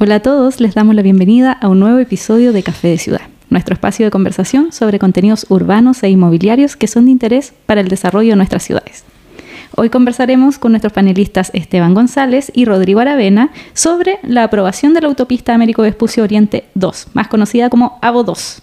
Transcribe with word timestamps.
Hola 0.00 0.14
a 0.14 0.20
todos, 0.20 0.60
les 0.60 0.76
damos 0.76 0.94
la 0.94 1.02
bienvenida 1.02 1.50
a 1.50 1.66
un 1.66 1.80
nuevo 1.80 1.98
episodio 1.98 2.52
de 2.52 2.62
Café 2.62 2.86
de 2.86 2.98
Ciudad, 2.98 3.22
nuestro 3.50 3.74
espacio 3.74 4.06
de 4.06 4.12
conversación 4.12 4.70
sobre 4.70 5.00
contenidos 5.00 5.44
urbanos 5.48 6.04
e 6.04 6.08
inmobiliarios 6.08 6.76
que 6.76 6.86
son 6.86 7.06
de 7.06 7.10
interés 7.10 7.52
para 7.66 7.80
el 7.80 7.88
desarrollo 7.88 8.30
de 8.30 8.36
nuestras 8.36 8.62
ciudades. 8.62 9.02
Hoy 9.74 9.90
conversaremos 9.90 10.60
con 10.60 10.70
nuestros 10.70 10.92
panelistas 10.92 11.50
Esteban 11.52 11.94
González 11.94 12.52
y 12.54 12.64
Rodrigo 12.64 13.00
Aravena 13.00 13.50
sobre 13.72 14.20
la 14.22 14.44
aprobación 14.44 14.94
de 14.94 15.00
la 15.00 15.08
autopista 15.08 15.52
Américo 15.52 15.82
Vespucio 15.82 16.22
Oriente 16.22 16.66
2, 16.74 17.08
más 17.14 17.26
conocida 17.26 17.68
como 17.68 17.98
AVO 18.00 18.22
2. 18.22 18.62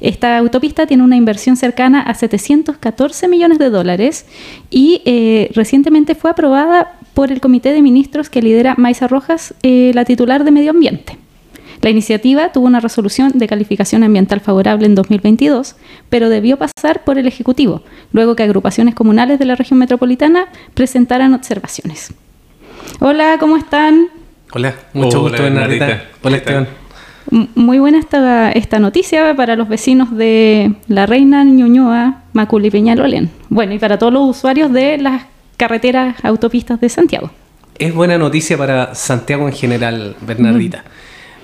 Esta 0.00 0.38
autopista 0.38 0.86
tiene 0.86 1.02
una 1.02 1.16
inversión 1.16 1.58
cercana 1.58 2.00
a 2.00 2.14
714 2.14 3.28
millones 3.28 3.58
de 3.58 3.68
dólares 3.68 4.24
y 4.70 5.02
eh, 5.04 5.50
recientemente 5.54 6.14
fue 6.14 6.30
aprobada 6.30 6.94
por 7.14 7.32
el 7.32 7.40
Comité 7.40 7.72
de 7.72 7.80
Ministros 7.80 8.28
que 8.28 8.42
lidera 8.42 8.74
Maisa 8.76 9.06
Rojas, 9.08 9.54
eh, 9.62 9.92
la 9.94 10.04
titular 10.04 10.44
de 10.44 10.50
Medio 10.50 10.72
Ambiente. 10.72 11.16
La 11.80 11.90
iniciativa 11.90 12.50
tuvo 12.50 12.66
una 12.66 12.80
resolución 12.80 13.32
de 13.34 13.46
calificación 13.46 14.02
ambiental 14.02 14.40
favorable 14.40 14.86
en 14.86 14.94
2022, 14.94 15.76
pero 16.08 16.28
debió 16.28 16.56
pasar 16.56 17.04
por 17.04 17.18
el 17.18 17.26
Ejecutivo, 17.26 17.82
luego 18.12 18.36
que 18.36 18.42
agrupaciones 18.42 18.94
comunales 18.94 19.38
de 19.38 19.44
la 19.44 19.54
región 19.54 19.78
metropolitana 19.78 20.46
presentaran 20.72 21.34
observaciones. 21.34 22.14
Hola, 23.00 23.36
¿cómo 23.38 23.56
están? 23.56 24.08
Hola, 24.52 24.74
mucho 24.92 25.20
gusto, 25.20 25.42
Bernardita. 25.42 26.04
Hola, 26.22 26.36
Esteban. 26.36 26.68
Muy 27.54 27.78
buena 27.78 27.98
esta, 27.98 28.52
esta 28.52 28.78
noticia 28.78 29.34
para 29.34 29.56
los 29.56 29.68
vecinos 29.68 30.16
de 30.16 30.74
La 30.88 31.06
Reina, 31.06 31.42
Ñuñoa, 31.44 32.22
Macul 32.32 32.64
y 32.66 32.70
Peñalolén. 32.70 33.30
Bueno, 33.48 33.74
y 33.74 33.78
para 33.78 33.98
todos 33.98 34.12
los 34.12 34.36
usuarios 34.36 34.72
de 34.72 34.98
las 34.98 35.22
carreteras, 35.56 36.16
autopistas 36.22 36.80
de 36.80 36.88
Santiago. 36.88 37.30
Es 37.78 37.92
buena 37.92 38.18
noticia 38.18 38.56
para 38.56 38.94
Santiago 38.94 39.48
en 39.48 39.54
general, 39.54 40.16
Bernardita. 40.20 40.84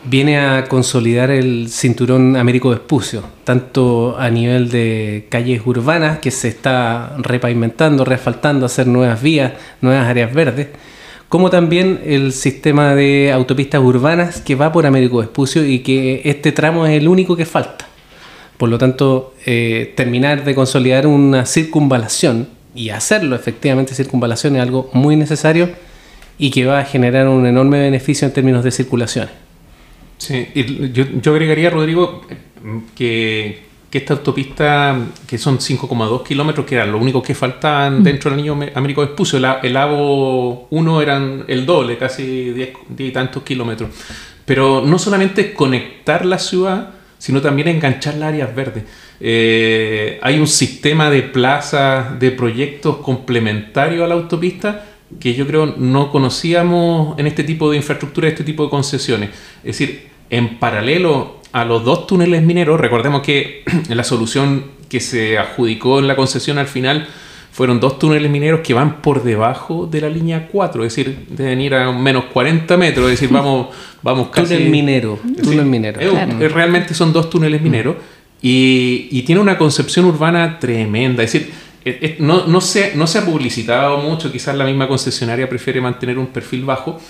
Viene 0.05 0.39
a 0.39 0.65
consolidar 0.65 1.31
el 1.31 1.69
cinturón 1.69 2.37
Américo 2.37 2.71
Vespucio, 2.71 3.23
tanto 3.45 4.17
a 4.19 4.31
nivel 4.31 4.71
de 4.71 5.27
calles 5.29 5.61
urbanas 5.67 6.21
que 6.21 6.31
se 6.31 6.49
está 6.49 7.17
repavimentando, 7.19 8.05
reasfaltando, 8.05 8.65
hacer 8.65 8.87
nuevas 8.87 9.21
vías, 9.21 9.53
nuevas 9.81 10.07
áreas 10.07 10.33
verdes, 10.33 10.69
como 11.29 11.51
también 11.51 12.01
el 12.05 12.33
sistema 12.33 12.95
de 12.95 13.31
autopistas 13.33 13.81
urbanas 13.83 14.41
que 14.41 14.55
va 14.55 14.73
por 14.73 14.87
Américo 14.87 15.19
Vespucio 15.19 15.67
y 15.67 15.81
que 15.81 16.23
este 16.25 16.53
tramo 16.53 16.87
es 16.87 16.99
el 16.99 17.09
único 17.09 17.37
que 17.37 17.45
falta. 17.45 17.87
Por 18.57 18.69
lo 18.69 18.79
tanto, 18.79 19.35
eh, 19.47 19.93
terminar 19.97 20.45
de 20.45 20.55
consolidar 20.55 21.07
una 21.07 21.45
circunvalación 21.45 22.49
y 22.75 22.91
hacerlo 22.91 23.37
efectivamente 23.37 23.95
circunvalación 23.95 24.57
es 24.57 24.63
algo 24.63 24.91
muy 24.93 25.17
necesario 25.17 25.71
y 26.39 26.51
que 26.51 26.65
va 26.65 26.81
a 26.81 26.85
generar 26.85 27.29
un 27.29 27.47
enorme 27.47 27.79
beneficio 27.81 28.27
en 28.27 28.33
términos 28.33 28.65
de 28.65 28.71
circulación. 28.71 29.29
Sí, 30.17 30.49
yo, 30.93 31.05
yo 31.21 31.33
agregaría, 31.33 31.71
Rodrigo, 31.71 32.23
que, 32.95 33.63
que, 33.91 33.99
esta 33.99 34.15
autopista, 34.15 34.99
que 35.27 35.39
son 35.39 35.59
5,2 35.59 36.23
kilómetros, 36.25 36.67
que 36.67 36.75
era 36.77 36.87
lo 36.87 36.99
único 36.99 37.23
que 37.23 37.35
faltaban 37.35 38.01
mm. 38.01 38.03
dentro 38.03 38.31
del 38.31 38.41
anillo 38.41 38.57
Américo 38.75 39.01
Vespucio, 39.03 39.39
el, 39.39 39.47
el 39.63 39.77
AVO 39.77 40.69
1 40.71 41.03
eran 41.03 41.45
el 41.49 41.67
doble, 41.67 41.99
casi 41.99 42.53
10, 42.53 42.71
10 42.89 43.11
y 43.11 43.13
tantos 43.13 43.43
kilómetros. 43.43 43.91
Pero 44.45 44.83
no 44.85 44.99
solamente 44.99 45.55
conectar 45.55 46.27
la 46.27 46.39
ciudad, 46.39 46.91
sino 47.21 47.41
también 47.43 47.69
enganchar 47.69 48.15
las 48.15 48.31
áreas 48.31 48.53
verdes. 48.55 48.85
Eh, 49.21 50.19
hay 50.23 50.41
un 50.41 50.49
sistema 50.49 51.11
de 51.11 51.23
plazas, 51.23 52.19
de 52.19 52.31
proyectos 52.31 52.97
complementarios 52.97 54.03
a 54.03 54.09
la 54.09 54.15
autopista 54.15 54.87
que 55.19 55.35
yo 55.35 55.47
creo 55.47 55.67
no 55.77 56.11
conocíamos 56.11 57.19
en 57.19 57.27
este 57.27 57.45
tipo 57.45 57.71
de 57.71 57.77
infraestructura, 57.77 58.29
este 58.29 58.43
tipo 58.43 58.65
de 58.65 58.71
concesiones. 58.71 59.31
Es 59.59 59.79
decir, 59.79 60.09
en 60.31 60.59
paralelo 60.59 61.41
a 61.53 61.65
los 61.65 61.85
dos 61.85 62.07
túneles 62.07 62.43
mineros, 62.43 62.81
recordemos 62.81 63.23
que 63.23 63.65
la 63.89 64.05
solución 64.05 64.71
que 64.89 65.01
se 65.01 65.37
adjudicó 65.37 65.99
en 65.99 66.09
la 66.09 66.17
concesión 66.17 66.59
al 66.59 66.69
final 66.69 67.07
fueron 67.53 67.81
dos 67.81 67.99
túneles 67.99 68.31
mineros 68.31 68.61
que 68.61 68.75
van 68.75 69.03
por 69.03 69.23
debajo 69.23 69.87
de 69.87 70.01
la 70.01 70.09
línea 70.09 70.49
4, 70.51 70.85
es 70.85 70.95
decir, 70.95 71.27
deben 71.29 71.61
ir 71.61 71.75
a 71.75 71.91
menos 71.93 72.25
40 72.27 72.77
metros, 72.77 73.07
es 73.07 73.21
decir, 73.21 73.29
vamos, 73.29 73.69
vamos 74.03 74.29
casi... 74.29 74.55
Túnel 74.55 74.71
minero, 74.71 75.19
túnel 75.43 75.67
minero. 75.67 76.01
Realmente 76.49 76.95
son 76.95 77.13
dos 77.13 77.29
túneles 77.29 77.61
mineros 77.61 77.97
y, 78.41 79.23
tiene 79.23 79.41
una 79.41 79.59
concepción 79.59 80.07
urbana 80.07 80.59
tremenda. 80.59 81.23
Es 81.23 81.33
decir, 81.33 81.51
no, 82.21 82.47
no, 82.47 82.61
se, 82.61 82.95
no 82.95 83.07
se 83.07 83.19
ha 83.19 83.25
publicitado 83.25 83.99
mucho, 83.99 84.31
quizás 84.31 84.55
la 84.55 84.65
misma 84.65 84.87
concesionaria 84.87 85.49
prefiere 85.49 85.81
mantener 85.81 86.19
un 86.19 86.29
perfil 86.29 86.65
bajo, 86.65 87.01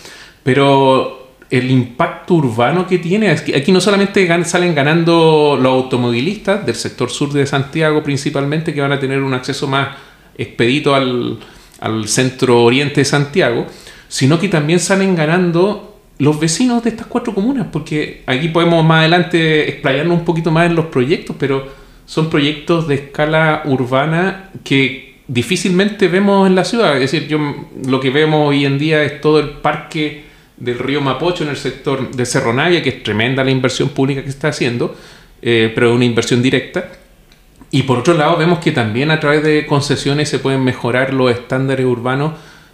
pero 0.43 1.21
el 1.51 1.71
impacto 1.71 2.35
urbano 2.35 2.87
que 2.87 2.99
tiene, 2.99 3.33
es 3.33 3.43
que 3.43 3.57
aquí 3.57 3.73
no 3.73 3.81
solamente 3.81 4.27
salen 4.45 4.75
ganando 4.75 5.59
los 5.61 5.73
automovilistas 5.73 6.65
del 6.65 6.77
sector 6.77 7.11
sur 7.11 7.33
de 7.33 7.45
Santiago 7.45 8.03
principalmente, 8.03 8.73
que 8.73 8.81
van 8.81 8.93
a 8.93 9.01
tener 9.01 9.21
un 9.21 9.35
acceso 9.35 9.67
más 9.67 9.89
expedito 10.37 10.95
al, 10.95 11.39
al 11.81 12.09
centro 12.09 12.63
oriente 12.63 13.01
de 13.01 13.05
Santiago, 13.05 13.67
sino 14.09 14.39
que 14.39 14.49
también 14.49 14.81
salen 14.81 15.15
ganando 15.15 15.99
los 16.19 16.39
vecinos 16.39 16.85
de 16.85 16.91
estas 16.91 17.07
cuatro 17.07 17.35
comunas, 17.35 17.69
porque 17.73 18.23
aquí 18.27 18.49
podemos 18.49 18.85
más 18.85 19.01
adelante 19.01 19.69
explayarnos 19.69 20.19
un 20.19 20.25
poquito 20.25 20.51
más 20.51 20.67
en 20.67 20.77
los 20.77 20.87
proyectos, 20.87 21.35
pero 21.39 21.67
son 22.05 22.29
proyectos 22.29 22.87
de 22.89 22.97
escala 22.97 23.63
urbana 23.65 24.51
que 24.63 25.15
difícilmente 25.29 26.09
vemos 26.09 26.47
en 26.47 26.57
la 26.57 26.65
ciudad. 26.65 26.95
Es 27.01 27.11
decir, 27.11 27.29
yo 27.29 27.39
lo 27.87 28.01
que 28.01 28.11
vemos 28.11 28.49
hoy 28.49 28.67
en 28.67 28.79
día 28.79 29.03
es 29.03 29.21
todo 29.21 29.39
el 29.39 29.49
parque 29.49 30.25
del 30.59 30.79
río 30.79 31.01
Mapocho 31.01 31.45
en 31.45 31.51
el 31.51 31.57
sector 31.57 32.11
de 32.11 32.27
Cerro 32.27 32.53
Navia, 32.53 32.83
que 32.83 32.91
es 32.91 33.03
tremenda 33.03 33.43
la 33.43 33.51
inversión 33.51 33.89
pública 33.91 34.23
que 34.23 34.29
está 34.29 34.49
haciendo, 34.49 34.95
eh, 35.41 35.73
pero 35.75 35.91
es 35.91 35.97
una 35.97 36.05
inversión 36.05 36.43
directa. 36.43 36.91
Y 37.71 37.85
por 37.85 37.99
otro 37.99 38.15
lado, 38.15 38.37
vemos 38.37 38.59
que 38.59 38.73
también 38.73 39.11
a 39.11 39.21
través 39.21 39.43
de 39.43 39.67
concesiones 39.67 40.29
se 40.29 40.39
pueden 40.39 40.65
mejorar 40.65 41.15
los 41.15 41.31
estándares 41.31 41.87
urbanos 41.87 42.33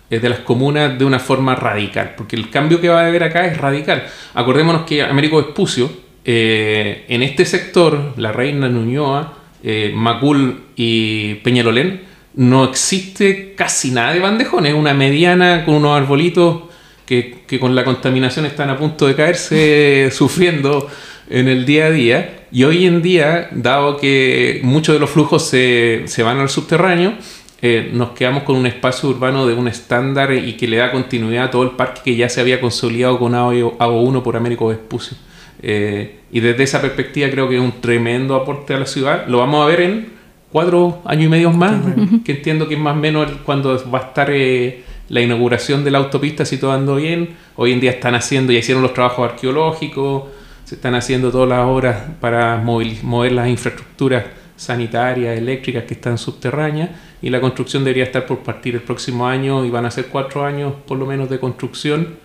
de 0.09 0.29
las 0.29 0.41
comunas 0.41 0.99
de 0.99 1.05
una 1.05 1.19
forma 1.19 1.55
radical, 1.55 2.15
porque 2.17 2.37
el 2.37 2.49
cambio 2.49 2.81
que 2.81 2.89
va 2.89 3.03
a 3.03 3.07
haber 3.07 3.25
acá 3.25 3.47
es 3.47 3.59
radical. 3.59 4.07
Acordémonos 4.35 4.83
que 4.83 5.03
Américo 5.03 5.39
Vespucio, 5.39 5.91
eh, 6.25 7.05
en 7.09 7.23
este 7.23 7.45
sector, 7.45 8.15
La 8.17 8.33
Reina, 8.33 8.69
Nuñoa, 8.69 9.35
eh, 9.63 9.93
Macul 9.95 10.63
y 10.77 11.35
Peñalolén, 11.37 12.03
no 12.35 12.65
existe 12.65 13.55
casi 13.57 13.91
nada 13.91 14.13
de 14.13 14.21
bandejones, 14.21 14.73
es 14.73 14.79
una 14.79 14.95
mediana 14.95 15.65
con 15.65 15.75
unos 15.75 15.97
arbolitos 15.97 16.65
que, 17.05 17.45
que, 17.47 17.59
con 17.59 17.75
la 17.75 17.85
contaminación 17.85 18.47
están 18.47 18.71
a 18.71 18.77
punto 18.77 19.07
de 19.07 19.15
caerse 19.15 20.11
sufriendo 20.13 20.89
en 21.29 21.49
el 21.49 21.65
día 21.65 21.87
a 21.87 21.91
día. 21.91 22.47
Y 22.53 22.65
hoy 22.65 22.87
en 22.87 23.03
día, 23.03 23.49
dado 23.53 23.97
que 23.97 24.61
muchos 24.63 24.95
de 24.95 25.01
los 25.01 25.11
flujos 25.11 25.47
se, 25.47 26.03
se 26.07 26.23
van 26.23 26.39
al 26.39 26.49
subterráneo, 26.49 27.15
eh, 27.63 27.91
nos 27.93 28.11
quedamos 28.11 28.43
con 28.43 28.57
un 28.57 28.67
espacio 28.67 29.09
urbano 29.09 29.47
de 29.47 29.55
un 29.55 29.67
estándar 29.67 30.33
y 30.33 30.53
que 30.55 30.69
le 30.69 30.77
da 30.77 30.93
continuidad 30.93 31.45
a 31.45 31.51
todo 31.51 31.63
el 31.63 31.71
parque 31.71 32.03
que 32.05 32.17
ya 32.17 32.29
se 32.29 32.41
había 32.41 32.61
consolidado 32.61 33.19
con 33.19 33.35
AO 33.35 34.01
1 34.03 34.23
por 34.23 34.37
Américo 34.37 34.69
Vespucio. 34.69 35.17
Eh, 35.63 36.21
y 36.31 36.41
desde 36.41 36.65
esa 36.65 36.83
perspectiva 36.83 37.31
creo 37.31 37.49
que 37.49 37.57
es 37.57 37.61
un 37.63 37.81
tremendo 37.81 38.35
aporte 38.35 38.75
a 38.75 38.79
la 38.79 38.87
ciudad. 38.87 39.27
Lo 39.27 39.39
vamos 39.39 39.65
a 39.65 39.69
ver 39.69 39.81
en 39.81 40.09
cuatro 40.53 41.01
años 41.07 41.25
y 41.25 41.29
medio 41.29 41.51
más, 41.51 41.83
que 42.25 42.33
entiendo 42.33 42.69
que 42.69 42.75
es 42.75 42.81
más 42.81 42.97
o 42.97 43.01
menos 43.01 43.31
cuando 43.45 43.83
va 43.91 43.99
a 44.01 44.03
estar 44.03 44.29
eh, 44.31 44.85
la 45.09 45.23
inauguración 45.23 45.83
de 45.83 45.91
la 45.91 45.99
autopista, 45.99 46.45
si 46.45 46.59
todo 46.59 46.73
anda 46.73 46.95
bien. 46.95 47.37
Hoy 47.57 47.73
en 47.73 47.81
día 47.81 47.93
están 47.93 48.15
haciendo, 48.15 48.53
ya 48.53 48.59
hicieron 48.59 48.83
los 48.83 48.93
trabajos 48.93 49.31
arqueológicos, 49.31 50.25
se 50.67 50.75
están 50.75 50.97
haciendo 50.97 51.31
todas 51.31 51.49
las 51.49 51.65
obras 51.65 51.97
para 52.21 52.57
mover 52.57 53.31
las 53.31 53.49
infraestructuras 53.49 54.25
sanitarias, 54.57 55.39
eléctricas 55.39 55.85
que 55.85 55.95
están 55.95 56.19
subterráneas 56.19 56.91
y 57.23 57.31
la 57.31 57.41
construcción 57.41 57.85
debería 57.85 58.03
estar 58.03 58.27
por 58.27 58.41
partir 58.41 58.75
el 58.75 58.83
próximo 58.83 59.29
año 59.29 59.65
y 59.65 59.71
van 59.71 59.87
a 59.87 59.93
ser 59.93 60.07
cuatro 60.07 60.45
años 60.45 60.75
por 60.85 60.99
lo 60.99 61.07
menos 61.07 61.31
de 61.31 61.39
construcción 61.39 62.17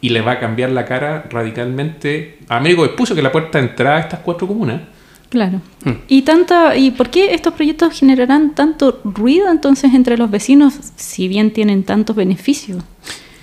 y 0.00 0.08
le 0.08 0.22
va 0.22 0.32
a 0.32 0.40
cambiar 0.40 0.70
la 0.70 0.84
cara 0.84 1.24
radicalmente 1.30 2.38
Américo 2.48 2.84
expuso 2.84 3.14
que 3.14 3.22
la 3.22 3.30
puerta 3.30 3.58
de 3.60 3.68
entrada 3.68 3.96
a 3.98 4.00
estas 4.00 4.20
cuatro 4.20 4.48
comunas. 4.48 4.82
Claro. 5.28 5.60
Mm. 5.84 5.90
¿Y, 6.08 6.22
tanta, 6.22 6.76
¿Y 6.76 6.90
por 6.90 7.10
qué 7.10 7.32
estos 7.32 7.54
proyectos 7.54 7.96
generarán 7.96 8.56
tanto 8.56 9.00
ruido 9.04 9.48
entonces 9.48 9.94
entre 9.94 10.18
los 10.18 10.32
vecinos 10.32 10.74
si 10.96 11.28
bien 11.28 11.52
tienen 11.52 11.84
tantos 11.84 12.16
beneficios? 12.16 12.82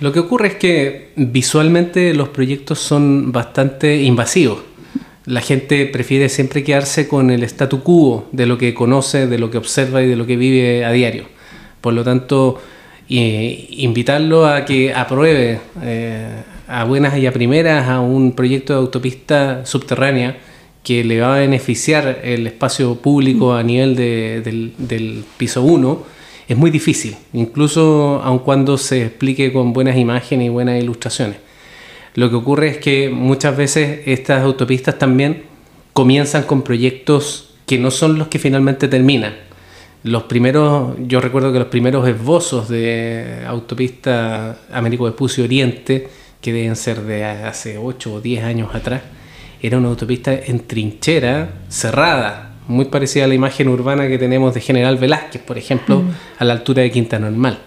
Lo 0.00 0.12
que 0.12 0.20
ocurre 0.20 0.48
es 0.48 0.54
que 0.54 1.10
visualmente 1.16 2.14
los 2.14 2.30
proyectos 2.30 2.78
son 2.78 3.32
bastante 3.32 4.02
invasivos 4.02 4.70
la 5.26 5.40
gente 5.40 5.86
prefiere 5.86 6.28
siempre 6.28 6.64
quedarse 6.64 7.06
con 7.06 7.30
el 7.30 7.44
statu 7.44 7.82
quo 7.82 8.28
de 8.32 8.46
lo 8.46 8.58
que 8.58 8.74
conoce, 8.74 9.26
de 9.26 9.38
lo 9.38 9.50
que 9.50 9.58
observa 9.58 10.02
y 10.02 10.08
de 10.08 10.16
lo 10.16 10.26
que 10.26 10.36
vive 10.36 10.84
a 10.84 10.90
diario. 10.90 11.24
Por 11.80 11.94
lo 11.94 12.02
tanto, 12.02 12.60
invitarlo 13.08 14.46
a 14.46 14.64
que 14.64 14.92
apruebe 14.92 15.60
eh, 15.82 16.42
a 16.66 16.84
buenas 16.84 17.16
y 17.18 17.26
a 17.26 17.32
primeras 17.32 17.88
a 17.88 18.00
un 18.00 18.32
proyecto 18.32 18.72
de 18.72 18.80
autopista 18.80 19.64
subterránea 19.66 20.38
que 20.82 21.04
le 21.04 21.20
va 21.20 21.36
a 21.36 21.38
beneficiar 21.40 22.20
el 22.24 22.46
espacio 22.46 22.96
público 22.96 23.54
a 23.54 23.62
nivel 23.62 23.94
del, 23.94 24.72
del, 24.78 25.24
piso 25.36 25.62
1 25.62 26.19
es 26.50 26.56
muy 26.56 26.72
difícil, 26.72 27.16
incluso 27.32 28.20
aun 28.24 28.40
cuando 28.40 28.76
se 28.76 29.04
explique 29.06 29.52
con 29.52 29.72
buenas 29.72 29.96
imágenes 29.96 30.46
y 30.46 30.48
buenas 30.48 30.82
ilustraciones. 30.82 31.36
Lo 32.16 32.28
que 32.28 32.34
ocurre 32.34 32.66
es 32.70 32.78
que 32.78 33.08
muchas 33.08 33.56
veces 33.56 34.00
estas 34.06 34.42
autopistas 34.42 34.98
también 34.98 35.44
comienzan 35.92 36.42
con 36.42 36.62
proyectos 36.62 37.54
que 37.66 37.78
no 37.78 37.92
son 37.92 38.18
los 38.18 38.26
que 38.26 38.40
finalmente 38.40 38.88
terminan. 38.88 39.36
Los 40.02 40.24
primeros, 40.24 40.96
yo 41.06 41.20
recuerdo 41.20 41.52
que 41.52 41.60
los 41.60 41.68
primeros 41.68 42.08
esbozos 42.08 42.68
de 42.68 43.44
autopista 43.46 44.58
Américo 44.72 45.04
Vespucio 45.04 45.44
Oriente, 45.44 46.08
que 46.40 46.52
deben 46.52 46.74
ser 46.74 47.02
de 47.02 47.26
hace 47.26 47.78
8 47.78 48.14
o 48.14 48.20
10 48.20 48.42
años 48.42 48.74
atrás, 48.74 49.02
era 49.62 49.78
una 49.78 49.86
autopista 49.86 50.34
en 50.34 50.66
trinchera, 50.66 51.60
cerrada, 51.68 52.49
muy 52.70 52.86
parecida 52.86 53.24
a 53.24 53.28
la 53.28 53.34
imagen 53.34 53.68
urbana 53.68 54.08
que 54.08 54.16
tenemos 54.16 54.54
de 54.54 54.60
General 54.60 54.96
Velázquez, 54.96 55.42
por 55.42 55.58
ejemplo, 55.58 56.00
mm. 56.00 56.10
a 56.38 56.44
la 56.44 56.52
altura 56.54 56.82
de 56.82 56.90
Quinta 56.90 57.18
Normal, 57.18 57.58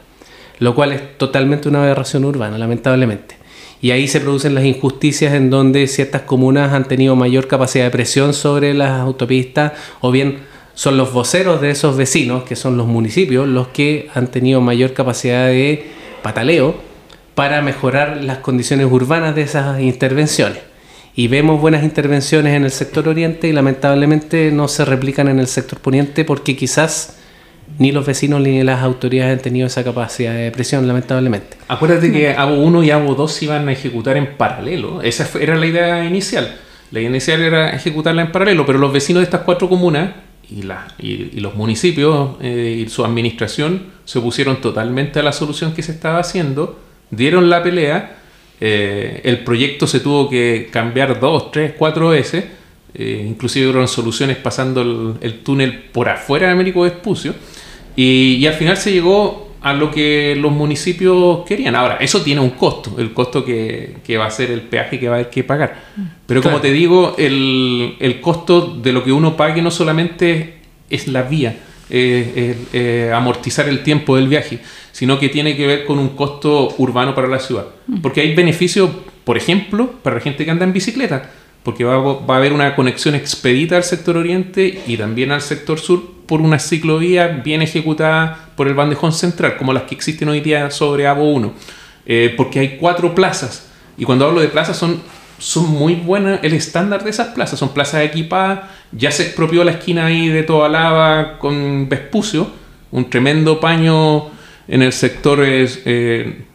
lo 0.60 0.74
cual 0.74 0.94
es 0.94 1.18
totalmente 1.18 1.70
una 1.70 1.84
aberración 1.84 2.26
urbana, 2.26 2.58
lamentablemente. 2.58 3.36
Y 3.82 3.92
ahí 3.92 4.08
se 4.08 4.22
producen 4.22 4.56
las 4.56 4.64
injusticias 4.64 5.34
en 5.34 5.50
donde 5.50 5.88
ciertas 5.88 6.22
comunas 6.22 6.72
han 6.74 6.86
tenido 6.86 7.18
mayor 7.18 7.48
capacidad 7.48 7.84
de 7.84 7.92
presión 7.92 8.34
sobre 8.34 8.74
las 8.74 9.02
autopistas 9.02 9.74
o 10.00 10.10
bien 10.10 10.40
son 10.74 10.98
los 10.98 11.12
voceros 11.14 11.60
de 11.60 11.72
esos 11.72 11.98
vecinos, 11.98 12.44
que 12.44 12.56
son 12.56 12.78
los 12.78 12.88
municipios, 12.88 13.48
los 13.48 13.68
que 13.68 14.10
han 14.16 14.28
tenido 14.28 14.62
mayor 14.62 14.94
capacidad 14.94 15.48
de 15.48 15.86
pataleo 16.24 16.76
para 17.36 17.62
mejorar 17.62 18.24
las 18.24 18.38
condiciones 18.38 18.88
urbanas 18.90 19.36
de 19.36 19.42
esas 19.42 19.80
intervenciones. 19.82 20.73
Y 21.16 21.28
vemos 21.28 21.62
buenas 21.62 21.84
intervenciones 21.84 22.56
en 22.56 22.64
el 22.64 22.72
sector 22.72 23.08
oriente 23.08 23.48
y 23.48 23.52
lamentablemente 23.52 24.52
no 24.52 24.68
se 24.68 24.84
replican 24.84 25.28
en 25.28 25.40
el 25.40 25.48
sector 25.48 25.80
poniente 25.80 26.26
porque 26.26 26.56
quizás 26.56 27.18
ni 27.78 27.92
los 27.92 28.06
vecinos 28.06 28.42
ni 28.42 28.64
las 28.64 28.82
autoridades 28.82 29.38
han 29.38 29.42
tenido 29.42 29.68
esa 29.68 29.84
capacidad 29.84 30.34
de 30.34 30.52
presión, 30.52 30.88
lamentablemente. 30.88 31.58
Acuérdate 31.68 32.12
que 32.12 32.30
ABO 32.30 32.56
1 32.56 32.84
y 32.84 32.92
ABO 32.92 33.16
2 33.16 33.32
se 33.32 33.46
iban 33.46 33.68
a 33.68 33.72
ejecutar 33.72 34.18
en 34.18 34.38
paralelo. 34.38 35.02
Esa 35.02 35.28
era 35.40 35.56
la 35.56 35.66
idea 35.66 36.06
inicial. 36.06 36.56
La 36.92 37.00
idea 37.00 37.10
inicial 37.10 37.42
era 37.42 37.70
ejecutarla 37.72 38.22
en 38.22 38.32
paralelo, 38.32 38.66
pero 38.66 38.80
los 38.80 38.92
vecinos 38.92 39.22
de 39.22 39.26
estas 39.26 39.42
cuatro 39.42 39.70
comunas 39.70 40.12
y, 40.50 40.64
la, 40.64 40.88
y, 41.00 41.40
los 41.40 41.56
municipios 41.56 42.38
eh, 42.42 42.84
y 42.86 42.90
su 42.90 43.04
administración 43.06 43.88
se 44.06 44.20
opusieron 44.20 44.62
totalmente 44.62 45.20
a 45.20 45.24
la 45.24 45.32
solución 45.32 45.74
que 45.74 45.82
se 45.82 45.92
estaba 45.92 46.20
haciendo, 46.20 46.80
dieron 47.10 47.50
la 47.50 47.64
pelea, 47.64 48.18
eh, 48.66 49.20
el 49.26 49.40
proyecto 49.40 49.88
se 49.88 50.00
tuvo 50.00 50.30
que 50.30 50.70
cambiar 50.72 51.20
dos, 51.20 51.52
tres, 51.52 51.74
cuatro 51.78 52.08
veces, 52.08 52.46
eh, 52.94 53.26
inclusive 53.28 53.68
hubo 53.68 53.86
soluciones 53.88 54.38
pasando 54.38 54.82
el, 54.82 55.16
el, 55.20 55.40
túnel 55.40 55.78
por 55.92 56.08
afuera 56.08 56.48
de 56.48 56.54
Américo 56.54 56.84
Vespucio 56.84 57.36
y, 57.98 58.46
al 58.46 58.54
final 58.54 58.78
se 58.78 58.94
llegó 58.94 59.52
a 59.62 59.74
lo 59.74 59.92
que 59.92 60.38
los 60.40 60.54
municipios 60.54 61.44
querían. 61.46 61.76
Ahora, 61.76 61.98
eso 61.98 62.22
tiene 62.22 62.40
un 62.40 62.52
costo, 62.52 62.96
el 63.00 63.12
costo 63.12 63.44
que, 63.44 63.98
va 64.18 64.28
a 64.28 64.32
ser 64.32 64.50
el 64.50 64.62
peaje 64.62 64.98
que 64.98 65.10
va 65.10 65.16
a 65.16 65.20
haber 65.20 65.30
que 65.30 65.44
pagar. 65.44 65.84
Pero 66.26 66.42
como 66.42 66.62
te 66.62 66.72
digo, 66.72 67.16
el, 67.18 67.98
el, 68.00 68.22
costo 68.22 68.78
de 68.82 68.94
lo 68.94 69.04
que 69.04 69.12
uno 69.12 69.36
pague 69.36 69.62
no 69.62 69.72
solamente 69.72 70.60
es 70.90 71.10
la 71.10 71.24
vía, 71.24 71.58
eh, 71.90 73.12
amortizar 73.14 73.68
el 73.70 73.84
tiempo 73.84 74.16
del 74.16 74.28
viaje, 74.28 74.60
sino 74.92 75.20
que 75.20 75.30
tiene 75.30 75.56
que 75.56 75.68
ver 75.68 75.86
con 75.86 76.00
un 76.00 76.10
costo 76.10 76.74
urbano 76.78 77.16
para 77.16 77.28
la 77.28 77.40
ciudad. 77.40 77.66
Porque 78.02 78.22
hay 78.22 78.34
beneficios, 78.36 78.90
por 79.24 79.38
ejemplo, 79.38 79.92
para 80.04 80.18
la 80.18 80.22
gente 80.22 80.46
que 80.46 80.52
anda 80.52 80.66
en 80.66 80.74
bicicleta 80.74 81.30
porque 81.64 81.86
va, 81.86 81.98
va, 81.98 82.36
a 82.36 82.38
haber 82.38 82.52
una 82.52 82.76
conexión 82.76 83.16
expedita 83.16 83.78
al 83.78 83.84
sector 83.84 84.18
oriente 84.18 84.82
y 84.86 84.98
también 84.98 85.32
al 85.32 85.42
sector 85.42 85.80
sur 85.80 86.04
por 86.28 86.42
una 86.42 86.60
ciclovía 86.60 87.28
bien 87.28 87.62
ejecutada 87.62 88.50
por 88.56 88.68
el 88.68 88.74
bandejón 88.74 89.14
central, 89.14 89.58
como 89.58 89.74
las 89.74 89.84
que 89.84 89.96
existen 89.96 90.30
hoy 90.30 90.42
día 90.42 90.70
sobre 90.72 91.08
ABO 91.08 91.32
1, 91.32 91.54
eh, 92.06 92.34
porque 92.36 92.60
hay 92.60 92.78
cuatro 92.78 93.16
plazas, 93.16 93.70
y 93.98 94.06
cuando 94.06 94.26
hablo 94.26 94.42
de 94.42 94.48
plazas 94.48 94.78
son, 94.78 95.02
son 95.38 95.72
muy 95.72 95.96
buenas, 95.96 96.40
el 96.44 96.54
estándar 96.54 97.04
de 97.04 97.10
esas 97.10 97.30
plazas, 97.30 97.60
son 97.60 97.74
plazas 97.74 98.04
equipadas, 98.04 98.62
ya 98.92 99.12
se 99.12 99.24
expropió 99.24 99.64
la 99.64 99.72
esquina 99.72 100.06
ahí 100.06 100.30
de 100.30 100.44
toda 100.44 100.70
lava 100.70 101.38
con 101.40 101.90
Vespucio, 101.90 102.48
un 102.92 103.10
tremendo 103.10 103.60
paño 103.60 104.28
en 104.68 104.82
el 104.82 104.94
sector 104.94 105.40
eh, 105.44 106.46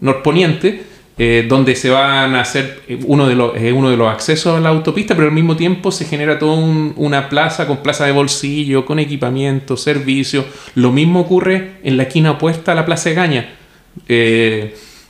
norponiente, 0.00 0.84
eh, 1.18 1.44
donde 1.46 1.76
se 1.76 1.90
van 1.90 2.34
a 2.34 2.40
hacer 2.40 2.82
eh, 2.88 2.98
uno 3.04 3.28
de, 3.28 3.34
los, 3.34 3.52
uno 3.74 3.90
de 3.90 3.96
los 3.96 4.08
accesos 4.08 4.56
a 4.56 4.60
la 4.60 4.70
autopista, 4.70 5.14
pero 5.14 5.28
al 5.28 5.34
mismo 5.34 5.56
tiempo 5.56 5.92
se 5.92 6.04
genera 6.04 6.38
toda 6.38 6.54
una 6.56 7.28
plaza 7.28 7.66
con 7.66 7.78
plaza 7.78 8.06
de 8.06 8.12
bolsillo, 8.12 8.86
con 8.86 8.98
equipamiento, 8.98 9.76
servicio. 9.76 10.44
Lo 10.74 10.90
mismo 10.90 11.20
ocurre 11.20 11.72
en 11.82 11.96
la 11.96 12.04
esquina 12.04 12.32
opuesta 12.32 12.72
a 12.72 12.74
la 12.74 12.86
Plaza 12.86 13.10
de 13.10 13.14
Gaña. 13.14 13.54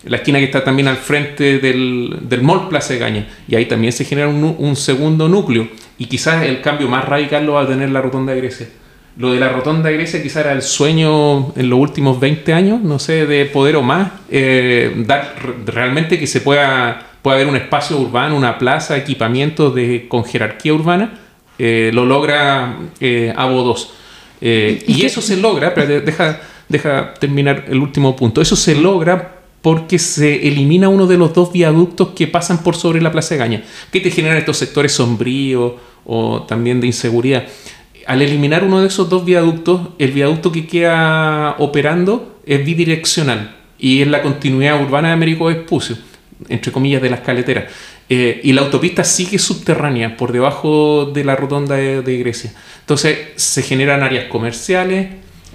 La 0.05 0.17
esquina 0.17 0.39
que 0.39 0.47
está 0.47 0.65
también 0.65 0.89
al 0.89 0.97
frente 0.97 1.59
del, 1.59 2.19
del 2.23 2.43
Mall 2.43 2.69
Plaza 2.69 2.95
de 2.95 2.99
Gaña. 2.99 3.29
Y 3.49 3.55
ahí 3.55 3.67
también 3.67 3.93
se 3.93 4.05
genera 4.05 4.29
un, 4.29 4.57
un 4.59 4.77
segundo 4.77 5.29
núcleo. 5.29 5.69
Y 5.99 6.07
quizás 6.07 6.45
el 6.45 6.61
cambio 6.61 6.89
más 6.89 7.05
radical 7.05 7.47
lo 7.47 7.55
va 7.55 7.63
a 7.63 7.67
tener 7.69 7.91
la 7.91 8.01
Rotonda 8.01 8.33
de 8.33 8.41
Grecia 8.41 8.69
lo 9.17 9.33
de 9.33 9.41
la 9.41 9.49
rotonda 9.51 9.91
de 9.91 9.97
Grecia 9.97 10.23
quizá 10.23 10.41
era 10.41 10.53
el 10.53 10.63
sueño 10.63 11.53
en 11.55 11.69
los 11.69 11.79
últimos 11.79 12.19
20 12.19 12.53
años, 12.55 12.81
no 12.81 12.99
sé, 12.99 13.27
de 13.27 13.45
poder 13.45 13.77
o 13.77 13.83
más, 13.83 14.11
eh, 14.31 14.93
dar 15.07 15.35
realmente 15.67 16.19
que 16.19 16.27
se 16.27 16.41
pueda, 16.41 17.11
pueda 17.21 17.37
haber 17.37 17.49
un 17.49 17.57
espacio 17.57 17.99
urbano, 17.99 18.37
una 18.37 18.59
plaza, 18.59 18.97
equipamiento 18.97 19.71
de, 19.71 20.07
con 20.09 20.25
jerarquía 20.25 20.73
urbana, 20.73 21.19
eh, 21.59 21.91
lo 21.93 22.07
logra 22.07 22.77
eh, 23.01 23.33
ABO 23.37 23.63
2. 23.63 23.95
y 24.41 25.05
eso 25.05 25.21
se 25.21 25.37
logra, 25.37 25.75
pero 25.75 26.01
deja, 26.01 26.41
deja 26.69 27.13
terminar 27.15 27.67
el 27.69 27.79
último 27.79 28.17
punto, 28.17 28.41
eso 28.41 28.57
se 28.57 28.75
logra 28.75 29.42
porque 29.63 29.99
se 29.99 30.47
elimina 30.47 30.89
uno 30.89 31.07
de 31.07 31.17
los 31.17 31.33
dos 31.33 31.53
viaductos 31.53 32.11
que 32.11 32.27
pasan 32.27 32.63
por 32.63 32.77
sobre 32.77 33.01
la 33.01 33.13
Plaza 33.13 33.35
de 33.35 33.39
Gaña, 33.39 33.65
que 33.91 34.01
te 34.01 34.11
generan 34.11 34.39
estos 34.39 34.59
sectores 34.59 34.93
sombríos 34.93 35.73
o 36.05 36.43
también 36.43 36.81
de 36.81 36.89
inseguridad 36.89 37.45
al 38.07 38.23
eliminar 38.23 38.65
uno 38.65 38.81
de 38.81 38.89
esos 38.89 39.09
dos 39.09 39.25
viaductos, 39.25 39.81
el 39.99 40.13
viaducto 40.13 40.53
que 40.53 40.67
queda 40.67 41.57
operando 41.59 42.41
es 42.47 42.65
bidireccional 42.65 43.57
y 43.79 44.03
es 44.03 44.09
la 44.09 44.23
continuidad 44.23 44.81
urbana 44.83 45.09
de 45.09 45.15
Américo 45.15 45.47
Vespucio, 45.47 45.97
entre 46.49 46.73
comillas, 46.73 47.03
de 47.03 47.11
las 47.11 47.21
caleteras. 47.21 47.73
Eh, 48.09 48.41
y 48.45 48.53
la 48.53 48.63
autopista 48.63 49.05
sigue 49.05 49.39
subterránea 49.39 50.17
por 50.17 50.33
debajo 50.33 51.07
de 51.07 51.25
la 51.25 51.37
rotonda 51.37 51.77
de, 51.77 52.19
Grecia. 52.19 52.53
Entonces 52.81 53.19
se 53.37 53.63
generan 53.63 54.03
áreas 54.03 54.27
comerciales, 54.27 55.09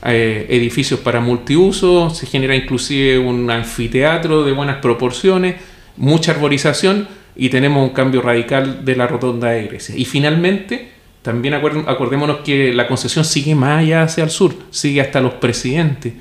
eh, 0.05 0.45
edificios 0.49 0.99
para 0.99 1.19
multiuso, 1.19 2.09
se 2.09 2.27
genera 2.27 2.55
inclusive 2.55 3.17
un 3.19 3.49
anfiteatro 3.49 4.43
de 4.43 4.51
buenas 4.51 4.77
proporciones, 4.77 5.55
mucha 5.95 6.31
arborización 6.31 7.07
y 7.35 7.49
tenemos 7.49 7.83
un 7.83 7.93
cambio 7.93 8.21
radical 8.21 8.85
de 8.85 8.95
la 8.95 9.07
rotonda 9.07 9.49
de 9.49 9.67
Grecia. 9.67 9.95
Y 9.97 10.05
finalmente 10.05 10.91
también 11.21 11.55
acordémonos 11.55 12.37
que 12.37 12.73
la 12.73 12.87
concesión 12.87 13.25
sigue 13.25 13.53
más 13.53 13.79
allá 13.79 14.03
hacia 14.03 14.23
el 14.23 14.29
sur, 14.29 14.55
sigue 14.69 15.01
hasta 15.01 15.19
los 15.19 15.33
presidentes. 15.33 16.13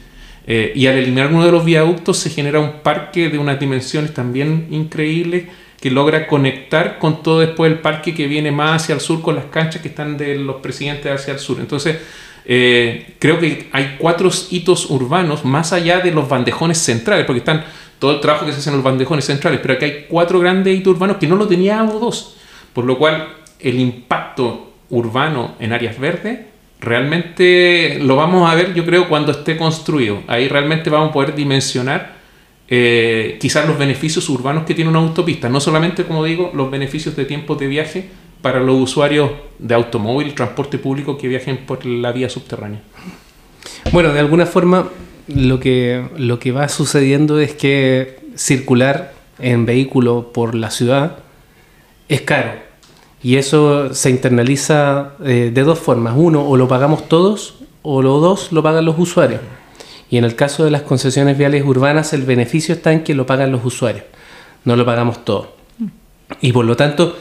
Eh, 0.48 0.72
y 0.74 0.86
al 0.86 0.96
eliminar 0.96 1.28
uno 1.28 1.44
de 1.44 1.52
los 1.52 1.64
viaductos 1.64 2.18
se 2.18 2.30
genera 2.30 2.60
un 2.60 2.80
parque 2.82 3.28
de 3.28 3.38
unas 3.38 3.58
dimensiones 3.58 4.14
también 4.14 4.68
increíbles 4.70 5.44
que 5.80 5.90
logra 5.90 6.26
conectar 6.26 6.98
con 6.98 7.22
todo 7.22 7.40
después 7.40 7.70
el 7.70 7.80
parque 7.80 8.14
que 8.14 8.26
viene 8.26 8.50
más 8.50 8.82
hacia 8.82 8.94
el 8.94 9.00
sur 9.00 9.22
con 9.22 9.34
las 9.34 9.46
canchas 9.46 9.82
que 9.82 9.88
están 9.88 10.16
de 10.16 10.36
los 10.36 10.56
presidentes 10.56 11.12
hacia 11.12 11.34
el 11.34 11.38
sur. 11.38 11.58
Entonces, 11.60 11.98
eh, 12.48 13.14
creo 13.18 13.40
que 13.40 13.68
hay 13.72 13.96
cuatro 13.98 14.30
hitos 14.50 14.88
urbanos 14.90 15.44
más 15.44 15.72
allá 15.72 15.98
de 15.98 16.12
los 16.12 16.28
bandejones 16.28 16.78
centrales, 16.78 17.26
porque 17.26 17.40
están 17.40 17.64
todo 17.98 18.12
el 18.12 18.20
trabajo 18.20 18.46
que 18.46 18.52
se 18.52 18.58
hace 18.58 18.70
en 18.70 18.76
los 18.76 18.84
bandejones 18.84 19.24
centrales, 19.24 19.60
pero 19.60 19.74
aquí 19.74 19.84
hay 19.84 20.06
cuatro 20.08 20.38
grandes 20.38 20.78
hitos 20.78 20.94
urbanos 20.94 21.16
que 21.16 21.26
no 21.26 21.36
lo 21.36 21.48
tenía 21.48 21.82
o 21.82 21.98
dos, 21.98 22.36
por 22.72 22.84
lo 22.84 22.98
cual 22.98 23.28
el 23.58 23.80
impacto 23.80 24.74
urbano 24.90 25.56
en 25.58 25.72
áreas 25.72 25.98
verdes, 25.98 26.40
realmente 26.80 27.98
lo 28.00 28.16
vamos 28.16 28.50
a 28.50 28.54
ver 28.54 28.74
yo 28.74 28.84
creo 28.84 29.08
cuando 29.08 29.32
esté 29.32 29.56
construido. 29.56 30.22
Ahí 30.28 30.48
realmente 30.48 30.90
vamos 30.90 31.10
a 31.10 31.12
poder 31.12 31.34
dimensionar 31.34 32.16
eh, 32.68 33.38
quizás 33.40 33.66
los 33.66 33.78
beneficios 33.78 34.28
urbanos 34.28 34.64
que 34.64 34.74
tiene 34.74 34.90
una 34.90 35.00
autopista, 35.00 35.48
no 35.48 35.60
solamente 35.60 36.04
como 36.04 36.24
digo 36.24 36.52
los 36.54 36.70
beneficios 36.70 37.16
de 37.16 37.24
tiempo 37.24 37.54
de 37.54 37.66
viaje 37.66 38.08
para 38.46 38.60
los 38.60 38.80
usuarios 38.80 39.32
de 39.58 39.74
automóvil, 39.74 40.32
transporte 40.32 40.78
público 40.78 41.18
que 41.18 41.26
viajen 41.26 41.66
por 41.66 41.84
la 41.84 42.12
vía 42.12 42.30
subterránea. 42.30 42.80
Bueno, 43.90 44.12
de 44.12 44.20
alguna 44.20 44.46
forma 44.46 44.88
lo 45.26 45.58
que, 45.58 46.08
lo 46.16 46.38
que 46.38 46.52
va 46.52 46.68
sucediendo 46.68 47.40
es 47.40 47.54
que 47.54 48.20
circular 48.36 49.14
en 49.40 49.66
vehículo 49.66 50.30
por 50.32 50.54
la 50.54 50.70
ciudad 50.70 51.16
es 52.08 52.20
caro 52.20 52.52
y 53.20 53.34
eso 53.34 53.92
se 53.92 54.10
internaliza 54.10 55.14
eh, 55.24 55.50
de 55.52 55.62
dos 55.64 55.80
formas. 55.80 56.14
Uno, 56.16 56.48
o 56.48 56.56
lo 56.56 56.68
pagamos 56.68 57.08
todos, 57.08 57.56
o 57.82 58.00
los 58.00 58.22
dos 58.22 58.52
lo 58.52 58.62
pagan 58.62 58.84
los 58.84 58.96
usuarios. 58.96 59.40
Y 60.08 60.18
en 60.18 60.24
el 60.24 60.36
caso 60.36 60.64
de 60.64 60.70
las 60.70 60.82
concesiones 60.82 61.36
viales 61.36 61.64
urbanas, 61.64 62.12
el 62.12 62.22
beneficio 62.22 62.76
está 62.76 62.92
en 62.92 63.02
que 63.02 63.16
lo 63.16 63.26
pagan 63.26 63.50
los 63.50 63.64
usuarios, 63.64 64.04
no 64.64 64.76
lo 64.76 64.86
pagamos 64.86 65.24
todos. 65.24 65.48
Y 66.40 66.52
por 66.52 66.64
lo 66.64 66.76
tanto, 66.76 67.16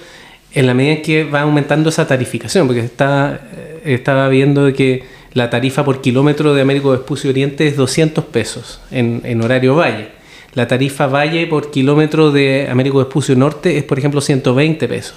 en 0.55 0.65
la 0.65 0.73
medida 0.73 0.93
en 0.93 1.01
que 1.01 1.23
va 1.25 1.41
aumentando 1.41 1.89
esa 1.89 2.07
tarificación, 2.07 2.65
porque 2.65 2.81
está, 2.81 3.41
estaba 3.83 4.27
viendo 4.29 4.73
que 4.73 5.03
la 5.33 5.49
tarifa 5.49 5.83
por 5.83 6.01
kilómetro 6.01 6.53
de 6.53 6.61
Américo 6.61 6.91
Vespucio 6.91 7.29
Oriente 7.29 7.67
es 7.67 7.75
200 7.75 8.23
pesos 8.25 8.79
en, 8.89 9.21
en 9.25 9.43
horario 9.43 9.75
valle. 9.75 10.07
la 10.53 10.67
tarifa 10.67 11.07
Valle 11.07 11.45
por 11.47 11.71
kilómetro 11.71 12.31
de 12.31 12.69
Américo 12.71 12.99
Vespucio 12.99 13.35
Norte 13.35 13.77
es, 13.77 13.83
por 13.83 13.99
ejemplo, 13.99 14.21
120 14.21 14.87
pesos. 14.87 15.15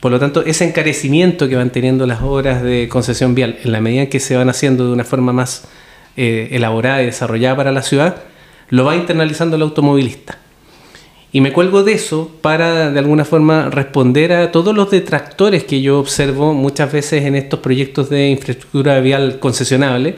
Por 0.00 0.10
lo 0.10 0.18
tanto, 0.18 0.42
ese 0.46 0.64
encarecimiento 0.64 1.46
que 1.46 1.56
van 1.56 1.68
teniendo 1.68 2.06
las 2.06 2.22
obras 2.22 2.62
de 2.62 2.88
concesión 2.88 3.34
vial, 3.34 3.58
en 3.62 3.72
la 3.72 3.82
medida 3.82 4.02
en 4.02 4.08
que 4.08 4.18
se 4.18 4.34
van 4.34 4.48
haciendo 4.48 4.86
de 4.86 4.94
una 4.94 5.04
forma 5.04 5.34
más 5.34 5.68
eh, 6.16 6.48
elaborada 6.52 7.02
y 7.02 7.06
desarrollada 7.06 7.54
para 7.54 7.70
la 7.70 7.82
ciudad, 7.82 8.16
lo 8.70 8.86
va 8.86 8.96
internalizando 8.96 9.56
el 9.56 9.62
automovilista. 9.62 10.38
Y 11.32 11.40
me 11.40 11.52
cuelgo 11.52 11.84
de 11.84 11.92
eso 11.92 12.30
para 12.40 12.90
de 12.90 12.98
alguna 12.98 13.24
forma 13.24 13.70
responder 13.70 14.32
a 14.32 14.50
todos 14.50 14.74
los 14.74 14.90
detractores 14.90 15.64
que 15.64 15.80
yo 15.80 16.00
observo 16.00 16.54
muchas 16.54 16.92
veces 16.92 17.24
en 17.24 17.36
estos 17.36 17.60
proyectos 17.60 18.10
de 18.10 18.28
infraestructura 18.28 18.98
vial 19.00 19.38
concesionable, 19.38 20.16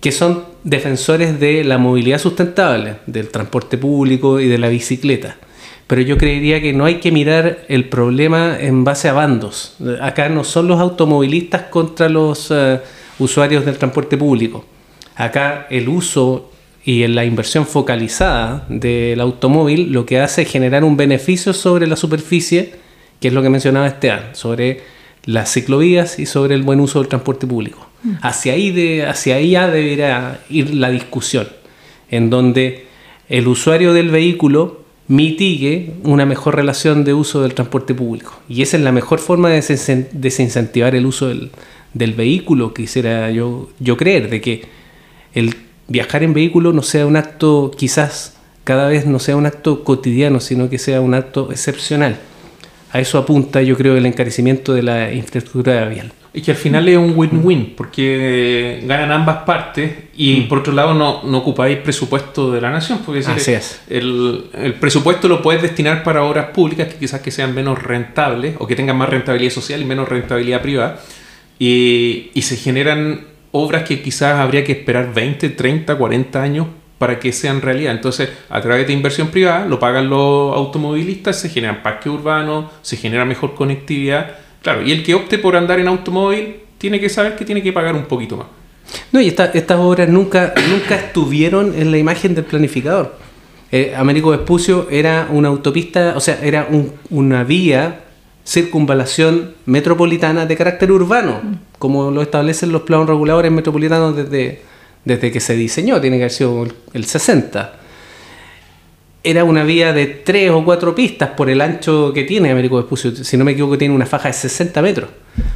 que 0.00 0.10
son 0.12 0.44
defensores 0.64 1.38
de 1.38 1.64
la 1.64 1.78
movilidad 1.78 2.18
sustentable, 2.18 2.96
del 3.06 3.28
transporte 3.28 3.78
público 3.78 4.40
y 4.40 4.48
de 4.48 4.58
la 4.58 4.68
bicicleta 4.68 5.36
pero 5.86 6.00
yo 6.00 6.16
creería 6.16 6.60
que 6.60 6.72
no 6.72 6.84
hay 6.84 6.96
que 6.96 7.12
mirar 7.12 7.64
el 7.68 7.88
problema 7.88 8.56
en 8.58 8.84
base 8.84 9.08
a 9.08 9.12
bandos. 9.12 9.76
Acá 10.00 10.28
no 10.28 10.44
son 10.44 10.68
los 10.68 10.80
automovilistas 10.80 11.62
contra 11.64 12.08
los 12.08 12.50
eh, 12.50 12.80
usuarios 13.18 13.64
del 13.66 13.76
transporte 13.76 14.16
público. 14.16 14.64
Acá 15.14 15.66
el 15.70 15.88
uso 15.88 16.50
y 16.84 17.06
la 17.06 17.24
inversión 17.24 17.66
focalizada 17.66 18.66
del 18.68 19.20
automóvil 19.20 19.92
lo 19.92 20.04
que 20.04 20.20
hace 20.20 20.42
es 20.42 20.50
generar 20.50 20.84
un 20.84 20.96
beneficio 20.96 21.52
sobre 21.54 21.86
la 21.86 21.96
superficie, 21.96 22.74
que 23.20 23.28
es 23.28 23.34
lo 23.34 23.42
que 23.42 23.48
mencionaba 23.48 23.86
Esteban, 23.86 24.34
sobre 24.34 24.82
las 25.24 25.50
ciclovías 25.50 26.18
y 26.18 26.26
sobre 26.26 26.54
el 26.54 26.62
buen 26.62 26.80
uso 26.80 26.98
del 26.98 27.08
transporte 27.08 27.46
público. 27.46 27.88
Mm. 28.02 28.12
Hacia 28.20 28.52
ahí, 28.52 28.70
de, 28.70 29.06
hacia 29.06 29.36
ahí 29.36 29.52
ya 29.52 29.68
debería 29.68 30.40
ir 30.50 30.74
la 30.74 30.90
discusión, 30.90 31.48
en 32.10 32.28
donde 32.28 32.86
el 33.30 33.48
usuario 33.48 33.94
del 33.94 34.10
vehículo 34.10 34.84
mitigue 35.08 35.94
una 36.02 36.26
mejor 36.26 36.56
relación 36.56 37.04
de 37.04 37.14
uso 37.14 37.42
del 37.42 37.54
transporte 37.54 37.94
público. 37.94 38.38
Y 38.46 38.60
esa 38.60 38.76
es 38.76 38.82
la 38.82 38.92
mejor 38.92 39.20
forma 39.20 39.48
de 39.48 39.62
desincentivar 40.12 40.94
el 40.94 41.06
uso 41.06 41.28
del, 41.28 41.50
vehículo, 42.14 42.74
quisiera 42.74 43.30
yo, 43.30 43.70
yo 43.78 43.96
creer, 43.96 44.28
de 44.28 44.40
que 44.40 44.64
el 45.34 45.54
viajar 45.88 46.22
en 46.22 46.34
vehículo 46.34 46.72
no 46.72 46.82
sea 46.82 47.06
un 47.06 47.16
acto, 47.16 47.70
quizás 47.76 48.34
cada 48.64 48.88
vez 48.88 49.06
no 49.06 49.18
sea 49.18 49.36
un 49.36 49.46
acto 49.46 49.84
cotidiano, 49.84 50.40
sino 50.40 50.70
que 50.70 50.78
sea 50.78 51.00
un 51.00 51.14
acto 51.14 51.50
excepcional. 51.50 52.18
A 52.92 53.00
eso 53.00 53.18
apunta, 53.18 53.60
yo 53.60 53.76
creo, 53.76 53.96
el 53.96 54.06
encarecimiento 54.06 54.72
de 54.72 54.82
la 54.82 55.12
infraestructura 55.12 55.86
vial. 55.86 56.12
Y 56.32 56.42
que 56.42 56.50
al 56.50 56.56
final 56.56 56.88
es 56.88 56.96
un 56.96 57.12
win-win, 57.14 57.74
porque 57.76 58.82
ganan 58.84 59.12
ambas 59.12 59.44
partes 59.44 59.92
y 60.16 60.40
mm. 60.40 60.48
por 60.48 60.58
otro 60.58 60.72
lado 60.72 60.92
no, 60.92 61.22
no, 61.22 61.38
ocupáis 61.38 61.78
presupuesto 61.78 62.50
de 62.50 62.60
la 62.60 62.70
nación, 62.70 63.00
porque 63.06 63.20
Así 63.20 63.52
es. 63.52 63.80
El, 63.88 64.46
el, 64.52 64.74
presupuesto 64.74 65.28
lo 65.28 65.42
puedes 65.42 65.62
destinar 65.62 66.02
para 66.02 66.24
obras 66.24 66.46
públicas 66.46 66.88
que 66.88 66.96
quizás 66.96 67.20
que 67.20 67.30
sean 67.30 67.54
menos 67.54 67.80
rentables 67.80 68.56
o 68.58 68.66
que 68.66 68.74
tengan 68.74 68.96
más 68.96 69.10
rentabilidad 69.10 69.52
social 69.52 69.80
y 69.80 69.84
menos 69.84 70.08
rentabilidad 70.08 70.60
privada, 70.60 71.00
y, 71.58 72.30
y 72.34 72.42
se 72.42 72.56
generan 72.56 73.33
obras 73.54 73.84
que 73.84 74.02
quizás 74.02 74.38
habría 74.38 74.62
que 74.62 74.72
esperar 74.72 75.14
20, 75.14 75.50
30, 75.50 75.96
40 75.96 76.42
años 76.42 76.66
para 76.98 77.18
que 77.18 77.32
sean 77.32 77.60
realidad. 77.60 77.92
Entonces, 77.92 78.28
a 78.48 78.60
través 78.60 78.86
de 78.86 78.92
inversión 78.92 79.28
privada, 79.28 79.66
lo 79.66 79.78
pagan 79.78 80.08
los 80.08 80.54
automovilistas, 80.54 81.40
se 81.40 81.48
generan 81.48 81.82
parques 81.82 82.12
urbanos, 82.12 82.66
se 82.82 82.96
genera 82.96 83.24
mejor 83.24 83.54
conectividad 83.54 84.44
Claro, 84.64 84.80
y 84.82 84.92
el 84.92 85.04
que 85.04 85.14
opte 85.14 85.36
por 85.36 85.56
andar 85.56 85.78
en 85.78 85.88
automóvil 85.88 86.56
tiene 86.78 86.98
que 86.98 87.10
saber 87.10 87.36
que 87.36 87.44
tiene 87.44 87.62
que 87.62 87.70
pagar 87.70 87.94
un 87.94 88.06
poquito 88.06 88.38
más. 88.38 88.46
No, 89.12 89.20
y 89.20 89.28
estas 89.28 89.78
obras 89.78 90.08
nunca, 90.08 90.54
nunca 90.70 90.96
estuvieron 90.96 91.74
en 91.78 91.90
la 91.90 91.98
imagen 91.98 92.34
del 92.34 92.44
planificador. 92.44 93.14
Eh, 93.70 93.92
Américo 93.94 94.30
Vespucio 94.30 94.88
era 94.90 95.28
una 95.30 95.48
autopista, 95.48 96.14
o 96.16 96.20
sea, 96.20 96.38
era 96.42 96.66
una 97.10 97.44
vía 97.44 98.03
circunvalación 98.44 99.54
metropolitana 99.66 100.46
de 100.46 100.56
carácter 100.56 100.92
urbano, 100.92 101.40
como 101.78 102.10
lo 102.10 102.22
establecen 102.22 102.72
los 102.72 102.82
planos 102.82 103.08
reguladores 103.08 103.50
metropolitanos 103.50 104.16
desde, 104.16 104.62
desde 105.04 105.32
que 105.32 105.40
se 105.40 105.54
diseñó, 105.54 106.00
tiene 106.00 106.18
que 106.18 106.24
haber 106.24 106.32
sido 106.32 106.66
el 106.92 107.04
60 107.04 107.80
era 109.24 109.44
una 109.44 109.64
vía 109.64 109.94
de 109.94 110.06
tres 110.06 110.50
o 110.50 110.62
cuatro 110.64 110.94
pistas 110.94 111.30
por 111.30 111.48
el 111.48 111.62
ancho 111.62 112.12
que 112.12 112.24
tiene 112.24 112.50
Américo 112.50 112.76
Vespucio. 112.76 113.16
Si 113.16 113.38
no 113.38 113.44
me 113.44 113.52
equivoco, 113.52 113.78
tiene 113.78 113.94
una 113.94 114.04
faja 114.04 114.28
de 114.28 114.34
60 114.34 114.82
metros. 114.82 115.08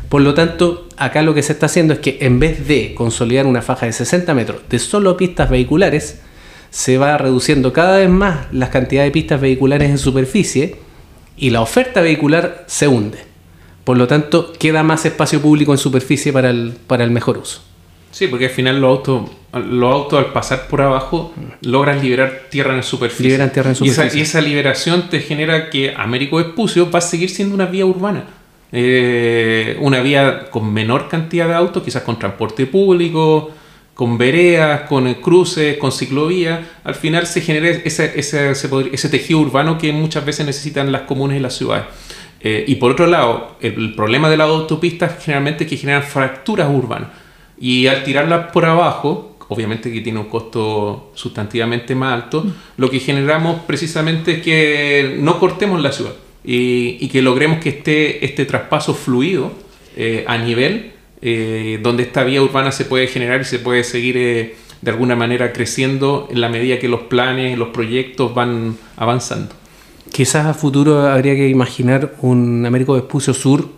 Por 0.09 0.23
lo 0.23 0.33
tanto, 0.33 0.89
acá 0.97 1.21
lo 1.21 1.35
que 1.35 1.43
se 1.43 1.53
está 1.53 1.67
haciendo 1.67 1.93
es 1.93 2.01
que 2.01 2.17
en 2.23 2.41
vez 2.41 2.67
de 2.67 2.95
consolidar 2.95 3.47
una 3.47 3.61
faja 3.61 3.85
de 3.85 3.93
60 3.93 4.33
metros 4.33 4.63
de 4.71 4.79
solo 4.79 5.19
pistas 5.19 5.51
vehiculares, 5.51 6.21
se 6.71 6.97
va 6.97 7.19
reduciendo 7.19 7.75
cada 7.75 7.99
vez 7.99 8.09
más 8.09 8.47
la 8.53 8.71
cantidad 8.71 9.05
de 9.05 9.11
pistas 9.11 9.39
vehiculares 9.39 9.91
en 9.91 9.99
superficie 9.99 10.77
y 11.39 11.51
la 11.51 11.61
oferta 11.61 12.01
vehicular 12.01 12.65
se 12.67 12.89
hunde. 12.89 13.19
Por 13.85 13.97
lo 13.97 14.07
tanto, 14.07 14.53
queda 14.53 14.83
más 14.83 15.07
espacio 15.07 15.41
público 15.41 15.73
en 15.73 15.79
superficie 15.79 16.33
para 16.33 16.51
el, 16.51 16.75
para 16.87 17.05
el 17.05 17.11
mejor 17.11 17.39
uso. 17.39 17.63
Sí, 18.11 18.27
porque 18.27 18.47
al 18.47 18.51
final 18.51 18.81
los 18.81 18.99
autos, 18.99 19.31
los 19.53 19.93
autos 19.93 20.19
al 20.19 20.33
pasar 20.33 20.67
por 20.67 20.81
abajo 20.81 21.33
logran 21.63 22.03
liberar 22.03 22.47
tierra 22.51 22.75
en 22.75 22.83
superficie. 22.83 23.27
Liberan 23.27 23.53
tierra 23.53 23.71
en 23.71 23.77
superficie. 23.77 24.19
Y 24.19 24.23
esa, 24.23 24.41
liberación 24.41 25.09
te 25.09 25.21
genera 25.21 25.71
que 25.71 25.95
Américo 25.97 26.37
Vespucio 26.37 26.91
va 26.91 26.99
a 26.99 27.03
seguir 27.03 27.31
siendo 27.31 27.55
una 27.55 27.67
vía 27.67 27.87
urbana. 27.87 28.25
Eh, 28.73 29.77
una 29.81 30.01
vía 30.01 30.51
con 30.51 30.73
menor 30.73 31.09
cantidad 31.09 31.49
de 31.49 31.55
autos, 31.55 31.83
quizás 31.83 32.03
con 32.03 32.19
transporte 32.19 32.67
público, 32.67 33.53
con 33.99 34.17
veredas, 34.17 34.83
con 34.83 35.13
cruces, 35.15 35.77
con 35.77 35.91
ciclovías. 35.91 36.61
Al 36.85 36.95
final 36.95 37.27
se 37.27 37.41
genera 37.41 37.69
ese, 37.69 38.13
ese, 38.15 39.09
tejido 39.09 39.41
urbano 39.41 39.77
que 39.77 39.93
muchas 39.93 40.25
veces 40.25 40.47
necesitan 40.47 40.93
las 40.93 41.01
comunes 41.01 41.39
y 41.39 41.41
las 41.41 41.57
ciudades. 41.57 41.87
Eh, 42.41 42.65
y 42.69 42.77
por 42.77 42.93
otro 42.93 43.09
lado, 43.09 43.57
el, 43.61 43.97
problema 43.97 44.31
de 44.31 44.37
las 44.37 44.49
autopistas 44.51 45.21
generalmente 45.21 45.65
es 45.65 45.71
que 45.71 45.77
generan 45.77 46.05
fracturas 46.05 46.71
urbanas 46.73 47.09
y 47.59 47.89
al 47.89 48.05
tirarlas 48.05 48.53
por 48.53 48.67
abajo, 48.67 49.37
obviamente 49.49 49.93
que 49.93 50.01
tiene 50.01 50.21
un 50.21 50.27
costo 50.27 51.11
sustantivamente 51.15 51.97
más 51.97 52.23
alto, 52.23 52.47
lo 52.77 52.89
que 52.89 53.01
generamos 53.01 53.63
precisamente 53.67 54.35
es 54.35 54.43
que 54.43 55.17
no 55.19 55.41
cortemos 55.41 55.83
la 55.83 55.91
ciudad 55.91 56.13
y, 56.45 57.09
que 57.09 57.21
logremos 57.21 57.59
que 57.59 57.71
esté 57.71 58.25
este 58.25 58.45
traspaso 58.45 58.95
fluido 58.95 59.51
eh, 59.97 60.25
a 60.29 60.39
nivel 60.39 60.93
eh, 61.21 61.79
donde 61.83 62.05
esta 62.05 62.25
vía 62.25 62.43
urbana 62.43 62.73
se 62.73 62.85
puede 62.85 63.07
generar 63.07 63.41
y 63.41 63.45
se 63.45 63.59
puede 63.59 63.85
seguir 63.85 64.17
eh, 64.17 64.55
de 64.83 64.91
alguna 64.91 65.17
manera 65.17 65.53
creciendo 65.53 66.29
en 66.31 66.41
la 66.41 66.49
medida 66.49 66.79
que 66.79 66.89
los 66.89 67.03
planes, 67.03 67.59
los 67.59 67.69
proyectos 67.69 68.35
van 68.35 68.77
avanzando. 68.97 69.55
Quizás 70.13 70.47
a 70.47 70.55
futuro 70.55 71.07
habría 71.09 71.35
que 71.35 71.49
imaginar 71.49 72.15
un 72.21 72.65
Américo 72.65 72.95
Vespucio 72.95 73.35
Sur 73.35 73.69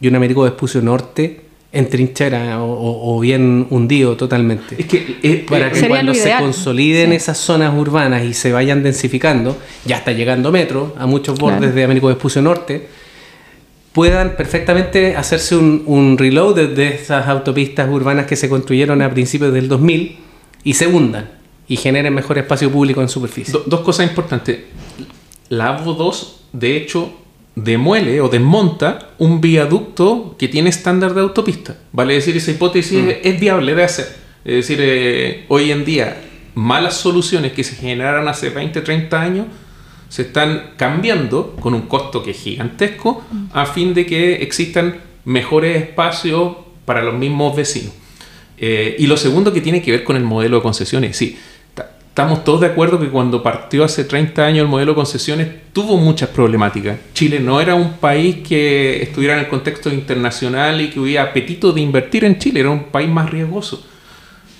y 0.00 0.08
un 0.08 0.16
Américo 0.16 0.42
Vespucio 0.42 0.82
Norte 0.82 1.40
en 1.72 1.88
trinchera 1.88 2.58
o, 2.60 3.18
bien 3.20 3.66
hundido 3.70 4.16
totalmente. 4.16 4.76
Es 4.78 4.86
que, 4.86 5.16
eh, 5.22 5.46
para 5.48 5.72
que 5.72 5.88
cuando 5.88 6.12
se 6.12 6.34
consoliden 6.38 7.12
esas 7.12 7.38
zonas 7.38 7.72
urbanas 7.74 8.24
y 8.24 8.34
se 8.34 8.52
vayan 8.52 8.82
densificando, 8.82 9.56
ya 9.86 9.96
está 9.96 10.12
llegando 10.12 10.52
metro 10.52 10.94
a 10.98 11.06
muchos 11.06 11.38
bordes 11.38 11.74
de 11.74 11.84
Américo 11.84 12.08
Vespucio 12.08 12.42
Norte, 12.42 12.88
puedan 13.92 14.36
perfectamente 14.36 15.16
hacerse 15.16 15.56
un, 15.56 16.16
reload 16.18 16.68
de, 16.68 16.88
esas 16.88 17.28
autopistas 17.28 17.88
urbanas 17.90 18.26
que 18.26 18.36
se 18.36 18.48
construyeron 18.48 19.02
a 19.02 19.10
principios 19.10 19.52
del 19.52 19.68
2000 19.68 20.18
y 20.64 20.74
se 20.74 20.86
hundan 20.86 21.30
y 21.68 21.76
generen 21.76 22.14
mejor 22.14 22.38
espacio 22.38 22.70
público 22.70 23.00
en 23.02 23.08
superficie. 23.08 23.54
dos 23.66 23.80
cosas 23.80 24.08
importantes. 24.08 24.60
La 25.48 25.68
AVO 25.68 25.94
2, 25.94 26.40
de 26.52 26.76
hecho, 26.76 27.12
demuele 27.54 28.20
o 28.20 28.28
desmonta 28.28 29.10
un 29.18 29.40
viaducto 29.40 30.36
que 30.38 30.48
tiene 30.48 30.70
estándar 30.70 31.14
de 31.14 31.20
autopista. 31.20 31.76
Vale 31.92 32.14
decir, 32.14 32.36
esa 32.36 32.50
hipótesis 32.50 33.02
mm. 33.02 33.10
es 33.22 33.40
viable 33.40 33.74
de 33.74 33.84
hacer. 33.84 34.06
Es 34.44 34.54
decir, 34.54 34.78
eh, 34.80 35.44
hoy 35.48 35.70
en 35.70 35.84
día, 35.84 36.20
malas 36.54 36.94
soluciones 36.94 37.52
que 37.52 37.64
se 37.64 37.76
generaron 37.76 38.26
hace 38.28 38.50
20, 38.50 38.80
30 38.80 39.20
años 39.20 39.46
se 40.12 40.20
están 40.20 40.72
cambiando 40.76 41.56
con 41.58 41.72
un 41.72 41.86
costo 41.88 42.22
que 42.22 42.32
es 42.32 42.36
gigantesco 42.36 43.24
mm. 43.30 43.44
a 43.54 43.64
fin 43.64 43.94
de 43.94 44.04
que 44.04 44.42
existan 44.42 44.96
mejores 45.24 45.84
espacios 45.84 46.54
para 46.84 47.02
los 47.02 47.14
mismos 47.14 47.56
vecinos. 47.56 47.94
Eh, 48.58 48.94
y 48.98 49.06
lo 49.06 49.16
segundo 49.16 49.54
que 49.54 49.62
tiene 49.62 49.80
que 49.80 49.90
ver 49.90 50.04
con 50.04 50.16
el 50.16 50.22
modelo 50.22 50.58
de 50.58 50.62
concesiones. 50.62 51.16
Sí, 51.16 51.38
estamos 52.08 52.44
todos 52.44 52.60
de 52.60 52.66
acuerdo 52.66 53.00
que 53.00 53.08
cuando 53.08 53.42
partió 53.42 53.84
hace 53.84 54.04
30 54.04 54.44
años 54.44 54.64
el 54.64 54.68
modelo 54.68 54.92
de 54.92 54.96
concesiones 54.96 55.48
tuvo 55.72 55.96
muchas 55.96 56.28
problemáticas. 56.28 56.98
Chile 57.14 57.40
no 57.40 57.58
era 57.58 57.74
un 57.74 57.94
país 57.94 58.46
que 58.46 59.02
estuviera 59.02 59.32
en 59.32 59.40
el 59.40 59.48
contexto 59.48 59.88
internacional 59.88 60.78
y 60.82 60.90
que 60.90 61.00
hubiera 61.00 61.22
apetito 61.22 61.72
de 61.72 61.80
invertir 61.80 62.26
en 62.26 62.38
Chile, 62.38 62.60
era 62.60 62.68
un 62.68 62.84
país 62.84 63.08
más 63.08 63.30
riesgoso. 63.30 63.82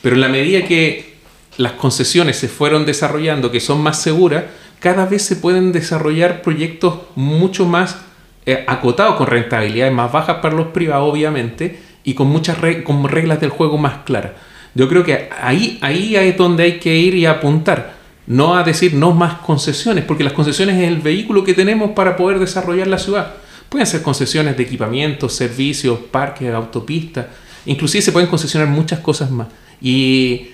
Pero 0.00 0.14
en 0.14 0.22
la 0.22 0.28
medida 0.28 0.64
que 0.64 1.12
las 1.58 1.72
concesiones 1.72 2.38
se 2.38 2.48
fueron 2.48 2.86
desarrollando, 2.86 3.52
que 3.52 3.60
son 3.60 3.82
más 3.82 4.00
seguras, 4.00 4.44
cada 4.82 5.06
vez 5.06 5.22
se 5.22 5.36
pueden 5.36 5.70
desarrollar 5.70 6.42
proyectos 6.42 7.02
mucho 7.14 7.66
más 7.66 7.98
eh, 8.44 8.64
acotados, 8.66 9.14
con 9.14 9.28
rentabilidades 9.28 9.94
más 9.94 10.10
bajas 10.10 10.38
para 10.42 10.56
los 10.56 10.68
privados, 10.68 11.08
obviamente, 11.08 11.78
y 12.02 12.14
con 12.14 12.26
muchas 12.26 12.58
con 12.82 13.08
reglas 13.08 13.40
del 13.40 13.50
juego 13.50 13.78
más 13.78 13.98
claras. 14.04 14.32
Yo 14.74 14.88
creo 14.88 15.04
que 15.04 15.28
ahí, 15.40 15.78
ahí 15.82 16.16
es 16.16 16.36
donde 16.36 16.64
hay 16.64 16.78
que 16.80 16.96
ir 16.96 17.14
y 17.14 17.26
apuntar. 17.26 18.02
no 18.26 18.56
a 18.56 18.64
decir 18.64 18.94
no 18.94 19.12
más 19.12 19.34
concesiones, 19.34 20.04
porque 20.04 20.24
las 20.24 20.32
concesiones 20.32 20.76
es 20.80 20.88
el 20.88 20.98
vehículo 20.98 21.44
que 21.44 21.54
tenemos 21.54 21.90
para 21.90 22.16
poder 22.16 22.40
desarrollar 22.40 22.88
la 22.88 22.98
ciudad. 22.98 23.34
Pueden 23.68 23.86
ser 23.86 24.02
concesiones 24.02 24.56
de 24.56 24.64
equipamientos, 24.64 25.32
servicios, 25.32 25.98
parques, 26.10 26.52
autopistas, 26.52 27.26
inclusive 27.66 28.02
se 28.02 28.12
pueden 28.12 28.28
concesionar 28.28 28.68
muchas 28.68 28.98
cosas 28.98 29.30
más. 29.30 29.46
Y, 29.80 30.48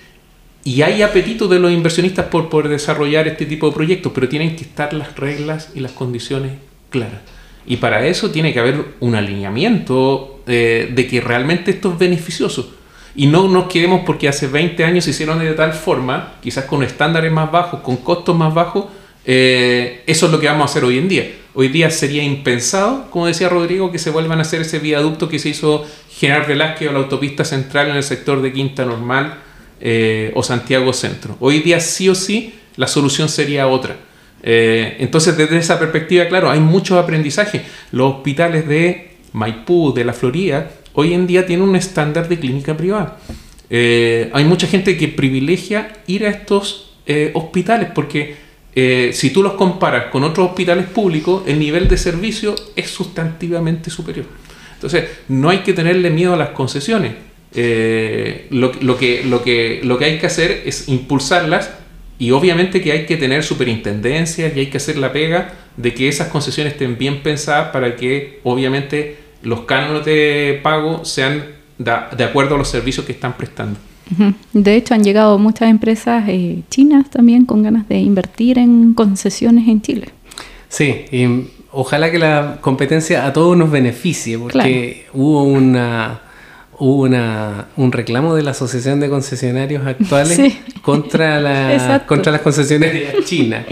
y 0.63 0.81
hay 0.81 1.01
apetito 1.01 1.47
de 1.47 1.59
los 1.59 1.71
inversionistas 1.71 2.25
por 2.25 2.49
poder 2.49 2.69
desarrollar 2.69 3.27
este 3.27 3.45
tipo 3.45 3.67
de 3.67 3.73
proyectos, 3.73 4.11
pero 4.13 4.27
tienen 4.27 4.55
que 4.55 4.63
estar 4.63 4.93
las 4.93 5.15
reglas 5.15 5.71
y 5.73 5.79
las 5.79 5.93
condiciones 5.93 6.53
claras. 6.89 7.21
Y 7.65 7.77
para 7.77 8.05
eso 8.05 8.31
tiene 8.31 8.51
que 8.51 8.59
haber 8.59 8.83
un 8.99 9.15
alineamiento 9.15 10.41
eh, 10.47 10.91
de 10.93 11.07
que 11.07 11.21
realmente 11.21 11.71
esto 11.71 11.93
es 11.93 11.99
beneficioso. 11.99 12.75
Y 13.15 13.27
no 13.27 13.47
nos 13.47 13.67
quedemos 13.67 14.01
porque 14.05 14.27
hace 14.27 14.47
20 14.47 14.83
años 14.83 15.05
se 15.05 15.11
hicieron 15.11 15.39
de 15.39 15.53
tal 15.53 15.73
forma, 15.73 16.33
quizás 16.41 16.65
con 16.65 16.83
estándares 16.83 17.31
más 17.31 17.51
bajos, 17.51 17.81
con 17.81 17.97
costos 17.97 18.35
más 18.35 18.53
bajos, 18.53 18.85
eh, 19.25 20.03
eso 20.07 20.25
es 20.25 20.31
lo 20.31 20.39
que 20.39 20.47
vamos 20.47 20.63
a 20.63 20.65
hacer 20.71 20.83
hoy 20.83 20.97
en 20.97 21.07
día. 21.07 21.31
Hoy 21.53 21.69
día 21.69 21.89
sería 21.89 22.23
impensado, 22.23 23.09
como 23.11 23.27
decía 23.27 23.49
Rodrigo, 23.49 23.91
que 23.91 23.99
se 23.99 24.11
vuelvan 24.11 24.39
a 24.39 24.43
hacer 24.43 24.61
ese 24.61 24.79
viaducto 24.79 25.29
que 25.29 25.39
se 25.39 25.49
hizo 25.49 25.85
General 26.09 26.45
Velázquez 26.47 26.89
o 26.89 26.91
la 26.91 26.99
autopista 26.99 27.43
central 27.43 27.89
en 27.89 27.95
el 27.95 28.03
sector 28.03 28.41
de 28.41 28.53
Quinta 28.53 28.85
Normal 28.85 29.39
eh, 29.81 30.31
o 30.35 30.43
Santiago 30.43 30.91
Centro. 30.91 31.37
Hoy 31.39 31.59
día 31.59 31.79
sí 31.79 32.09
o 32.09 32.15
sí 32.15 32.53
la 32.75 32.87
solución 32.87 33.29
sería 33.29 33.67
otra. 33.67 33.95
Eh, 34.43 34.97
entonces, 34.99 35.37
desde 35.37 35.57
esa 35.57 35.79
perspectiva, 35.79 36.27
claro, 36.27 36.49
hay 36.49 36.59
muchos 36.59 36.97
aprendizajes. 36.97 37.61
Los 37.91 38.15
hospitales 38.15 38.67
de 38.67 39.17
Maipú, 39.33 39.93
de 39.93 40.03
la 40.03 40.13
Florida, 40.13 40.69
hoy 40.93 41.13
en 41.13 41.27
día 41.27 41.45
tienen 41.45 41.67
un 41.67 41.75
estándar 41.75 42.27
de 42.27 42.39
clínica 42.39 42.75
privada. 42.75 43.17
Eh, 43.69 44.29
hay 44.33 44.45
mucha 44.45 44.67
gente 44.67 44.97
que 44.97 45.07
privilegia 45.07 45.93
ir 46.07 46.25
a 46.25 46.29
estos 46.29 46.85
hospitales 47.33 47.89
porque 47.95 48.35
si 49.11 49.31
tú 49.31 49.41
los 49.41 49.53
comparas 49.53 50.11
con 50.11 50.23
otros 50.23 50.49
hospitales 50.49 50.85
públicos, 50.85 51.41
el 51.47 51.57
nivel 51.57 51.87
de 51.87 51.97
servicio 51.97 52.53
es 52.75 52.91
sustantivamente 52.91 53.89
superior. 53.89 54.27
Entonces, 54.75 55.05
no 55.27 55.49
hay 55.49 55.59
que 55.59 55.73
tenerle 55.73 56.11
miedo 56.11 56.35
a 56.35 56.37
las 56.37 56.49
concesiones. 56.49 57.13
Lo, 57.53 58.71
lo, 58.81 58.97
que, 58.97 59.23
lo, 59.25 59.43
que, 59.43 59.81
lo 59.83 59.97
que 59.97 60.05
hay 60.05 60.17
que 60.19 60.27
hacer 60.27 60.63
es 60.65 60.87
impulsarlas 60.87 61.71
y 62.19 62.31
obviamente 62.31 62.81
que 62.81 62.91
hay 62.91 63.05
que 63.05 63.15
tener 63.15 63.43
superintendencias 63.43 64.55
y 64.55 64.59
hay 64.59 64.67
que 64.67 64.77
hacer 64.77 64.97
la 64.97 65.13
pega 65.13 65.53
de 65.77 65.93
que 65.93 66.09
esas 66.09 66.27
concesiones 66.27 66.73
estén 66.73 66.97
bien 66.97 67.23
pensadas 67.23 67.69
para 67.71 67.95
que 67.95 68.39
obviamente 68.43 69.17
los 69.41 69.61
cánones 69.61 70.05
de 70.05 70.59
pago 70.61 71.05
sean 71.05 71.45
de 71.77 72.23
acuerdo 72.25 72.55
a 72.55 72.57
los 72.57 72.67
servicios 72.67 73.05
que 73.05 73.13
están 73.13 73.37
prestando. 73.37 73.79
De 74.53 74.75
hecho, 74.75 74.95
han 74.95 75.03
llegado 75.03 75.37
muchas 75.37 75.69
empresas 75.69 76.25
eh, 76.27 76.63
chinas 76.69 77.09
también 77.09 77.45
con 77.45 77.63
ganas 77.63 77.87
de 77.87 77.99
invertir 77.99 78.57
en 78.57 78.93
concesiones 78.93 79.67
en 79.67 79.81
Chile. 79.81 80.09
Sí, 80.67 81.05
y 81.11 81.47
ojalá 81.71 82.11
que 82.11 82.19
la 82.19 82.57
competencia 82.59 83.25
a 83.25 83.33
todos 83.33 83.55
nos 83.55 83.71
beneficie, 83.71 84.37
porque 84.37 85.05
hubo 85.13 85.43
una 85.43 86.21
hubo 86.79 87.03
una, 87.03 87.67
un 87.75 87.91
reclamo 87.91 88.35
de 88.35 88.43
la 88.43 88.51
Asociación 88.51 88.99
de 88.99 89.09
Concesionarios 89.09 89.85
Actuales 89.85 90.39
contra, 90.81 91.39
la, 91.39 92.03
contra 92.07 92.31
las 92.31 92.41
concesiones 92.41 92.93
de 92.93 93.23
China. 93.25 93.65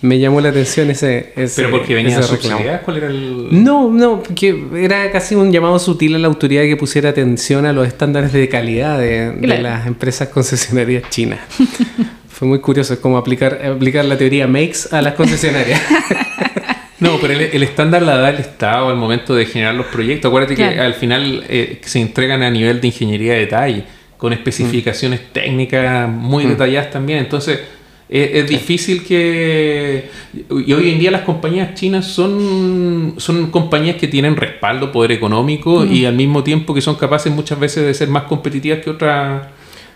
Me 0.00 0.20
llamó 0.20 0.40
la 0.40 0.50
atención 0.50 0.90
ese, 0.90 1.32
ese 1.34 1.62
¿Pero 1.62 1.76
porque 1.76 1.92
venía 1.92 2.20
reclamo. 2.20 2.64
¿Cuál 2.84 2.96
era 2.98 3.06
el...? 3.08 3.48
No, 3.50 3.90
no, 3.90 4.22
que 4.22 4.64
era 4.76 5.10
casi 5.10 5.34
un 5.34 5.50
llamado 5.50 5.80
sutil 5.80 6.14
a 6.14 6.18
la 6.18 6.28
autoridad 6.28 6.62
que 6.62 6.76
pusiera 6.76 7.10
atención 7.10 7.66
a 7.66 7.72
los 7.72 7.86
estándares 7.88 8.32
de 8.32 8.48
calidad 8.48 8.96
de, 8.96 9.32
de 9.32 9.58
las 9.58 9.88
empresas 9.88 10.28
concesionarias 10.28 11.10
chinas. 11.10 11.40
Fue 12.28 12.46
muy 12.46 12.60
curioso, 12.60 12.94
es 12.94 13.00
como 13.00 13.18
aplicar, 13.18 13.66
aplicar 13.66 14.04
la 14.04 14.16
teoría 14.16 14.46
makes 14.46 14.88
a 14.92 15.02
las 15.02 15.14
concesionarias. 15.14 15.80
No, 17.00 17.18
pero 17.20 17.34
el, 17.34 17.62
estándar 17.62 18.02
la 18.02 18.16
da 18.16 18.30
el 18.30 18.38
Estado 18.38 18.88
al 18.88 18.96
momento 18.96 19.34
de 19.34 19.46
generar 19.46 19.74
los 19.74 19.86
proyectos. 19.86 20.28
Acuérdate 20.28 20.56
que 20.56 20.64
al 20.64 20.94
final 20.94 21.44
eh, 21.48 21.80
se 21.84 22.00
entregan 22.00 22.42
a 22.42 22.50
nivel 22.50 22.80
de 22.80 22.88
ingeniería 22.88 23.34
de 23.34 23.40
detalle, 23.40 23.84
con 24.16 24.32
especificaciones 24.32 25.20
mm. 25.20 25.32
técnicas 25.32 26.08
muy 26.08 26.44
mm. 26.44 26.48
detalladas 26.50 26.90
también. 26.90 27.20
Entonces, 27.20 27.60
es, 28.08 28.48
difícil 28.48 29.04
que... 29.04 30.08
Y 30.50 30.72
hoy 30.72 30.90
en 30.90 30.98
día 30.98 31.10
las 31.10 31.22
compañías 31.22 31.74
chinas 31.74 32.06
son, 32.06 33.14
son 33.18 33.50
compañías 33.50 33.96
que 33.96 34.08
tienen 34.08 34.34
respaldo, 34.34 34.90
poder 34.90 35.12
económico 35.12 35.84
mm. 35.84 35.92
y 35.92 36.04
al 36.04 36.14
mismo 36.14 36.42
tiempo 36.42 36.74
que 36.74 36.80
son 36.80 36.96
capaces 36.96 37.32
muchas 37.32 37.60
veces 37.60 37.84
de 37.84 37.94
ser 37.94 38.08
más 38.08 38.24
competitivas 38.24 38.80
que 38.80 38.90
otras 38.90 39.42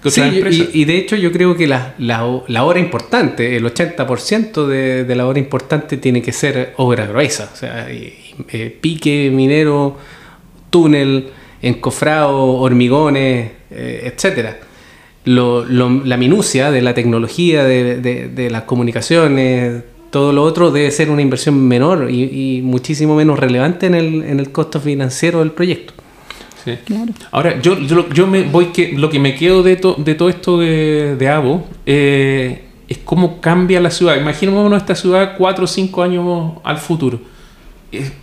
y, 0.04 0.84
de 0.84 0.98
hecho 0.98 1.16
yo 1.16 1.30
creo 1.30 1.56
que 1.56 1.66
la, 1.68 1.94
la, 1.98 2.24
hora 2.64 2.80
importante, 2.80 3.56
el 3.56 3.64
80% 3.64 4.66
de, 4.66 5.04
de, 5.04 5.14
la 5.14 5.26
hora 5.26 5.38
importante 5.38 5.96
tiene 5.96 6.22
que 6.22 6.32
ser 6.32 6.74
obra 6.76 7.06
gruesa, 7.06 7.50
o 7.52 7.56
sea, 7.56 7.86
eh, 7.88 8.78
pique, 8.80 9.30
minero, 9.32 9.96
túnel, 10.70 11.28
encofrado, 11.60 12.36
hormigones, 12.36 13.52
eh, 13.70 14.12
etcétera. 14.12 14.58
Lo, 15.24 15.64
la 15.64 16.16
minucia 16.16 16.72
de 16.72 16.82
la 16.82 16.94
tecnología, 16.94 17.62
de, 17.62 18.00
de, 18.00 18.50
las 18.50 18.62
comunicaciones, 18.62 19.84
todo 20.10 20.32
lo 20.32 20.42
otro 20.42 20.72
debe 20.72 20.90
ser 20.90 21.10
una 21.10 21.22
inversión 21.22 21.68
menor 21.68 22.10
y, 22.10 22.56
y 22.58 22.62
muchísimo 22.62 23.14
menos 23.14 23.38
relevante 23.38 23.86
en 23.86 23.94
el, 23.94 24.24
en 24.24 24.40
el 24.40 24.50
costo 24.50 24.80
financiero 24.80 25.38
del 25.38 25.52
proyecto. 25.52 25.94
Ahora, 27.30 27.60
yo, 27.60 27.78
yo, 27.78 28.26
me 28.26 28.42
voy 28.42 28.66
que 28.66 28.92
lo 28.92 29.10
que 29.10 29.18
me 29.18 29.34
quedo 29.34 29.62
de, 29.62 29.76
de 29.98 30.14
todo 30.14 30.28
esto 30.28 30.58
de, 30.58 31.16
de 31.16 31.28
Abo 31.28 31.66
eh, 31.86 32.64
es 32.88 32.98
cómo 32.98 33.40
cambia 33.40 33.80
la 33.80 33.90
ciudad. 33.90 34.16
Imaginémonos 34.16 34.80
esta 34.80 34.94
ciudad 34.94 35.34
cuatro 35.36 35.64
o 35.64 35.66
cinco 35.66 36.02
años 36.02 36.52
al 36.64 36.78
futuro. 36.78 37.20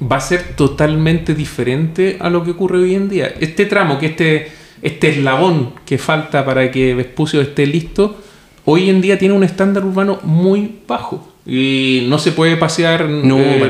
va 0.01 0.17
a 0.17 0.21
ser 0.21 0.55
totalmente 0.55 1.33
diferente 1.35 2.17
a 2.19 2.29
lo 2.29 2.43
que 2.43 2.51
ocurre 2.51 2.79
hoy 2.79 2.95
en 2.95 3.09
día. 3.09 3.33
Este 3.39 3.65
tramo, 3.65 3.97
que 3.97 4.07
este, 4.07 4.51
este 4.81 5.09
eslabón 5.09 5.73
que 5.85 5.97
falta 5.97 6.45
para 6.45 6.69
que 6.71 6.93
Vespucio 6.93 7.41
esté 7.41 7.65
listo, 7.65 8.17
hoy 8.65 8.89
en 8.89 9.01
día 9.01 9.17
tiene 9.17 9.33
un 9.33 9.43
estándar 9.43 9.85
urbano 9.85 10.19
muy 10.23 10.79
bajo. 10.87 11.27
Y 11.49 12.05
no 12.07 12.19
se 12.19 12.31
puede 12.31 12.57
pasear, 12.57 13.09
no, 13.09 13.39
eh, 13.39 13.69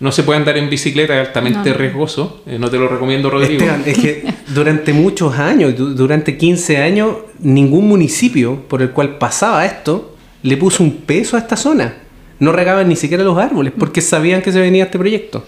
no, 0.00 0.10
se 0.10 0.24
puede 0.24 0.40
andar 0.40 0.56
en 0.58 0.68
bicicleta, 0.68 1.20
es 1.20 1.28
altamente 1.28 1.72
riesgoso. 1.72 2.42
Eh, 2.46 2.58
no 2.58 2.68
te 2.68 2.78
lo 2.78 2.88
recomiendo, 2.88 3.30
Rodrigo. 3.30 3.64
es 3.86 3.98
que 3.98 4.24
durante 4.48 4.92
muchos 4.92 5.38
años, 5.38 5.74
durante 5.76 6.36
15 6.36 6.78
años, 6.78 7.16
ningún 7.38 7.86
municipio 7.86 8.62
por 8.68 8.82
el 8.82 8.90
cual 8.90 9.18
pasaba 9.18 9.64
esto 9.64 10.16
le 10.42 10.56
puso 10.56 10.82
un 10.82 10.96
peso 10.96 11.36
a 11.36 11.40
esta 11.40 11.56
zona. 11.56 11.94
No 12.40 12.50
regaban 12.50 12.88
ni 12.88 12.96
siquiera 12.96 13.22
los 13.22 13.38
árboles 13.38 13.72
porque 13.78 14.00
sabían 14.00 14.42
que 14.42 14.50
se 14.50 14.58
venía 14.58 14.84
este 14.84 14.98
proyecto. 14.98 15.44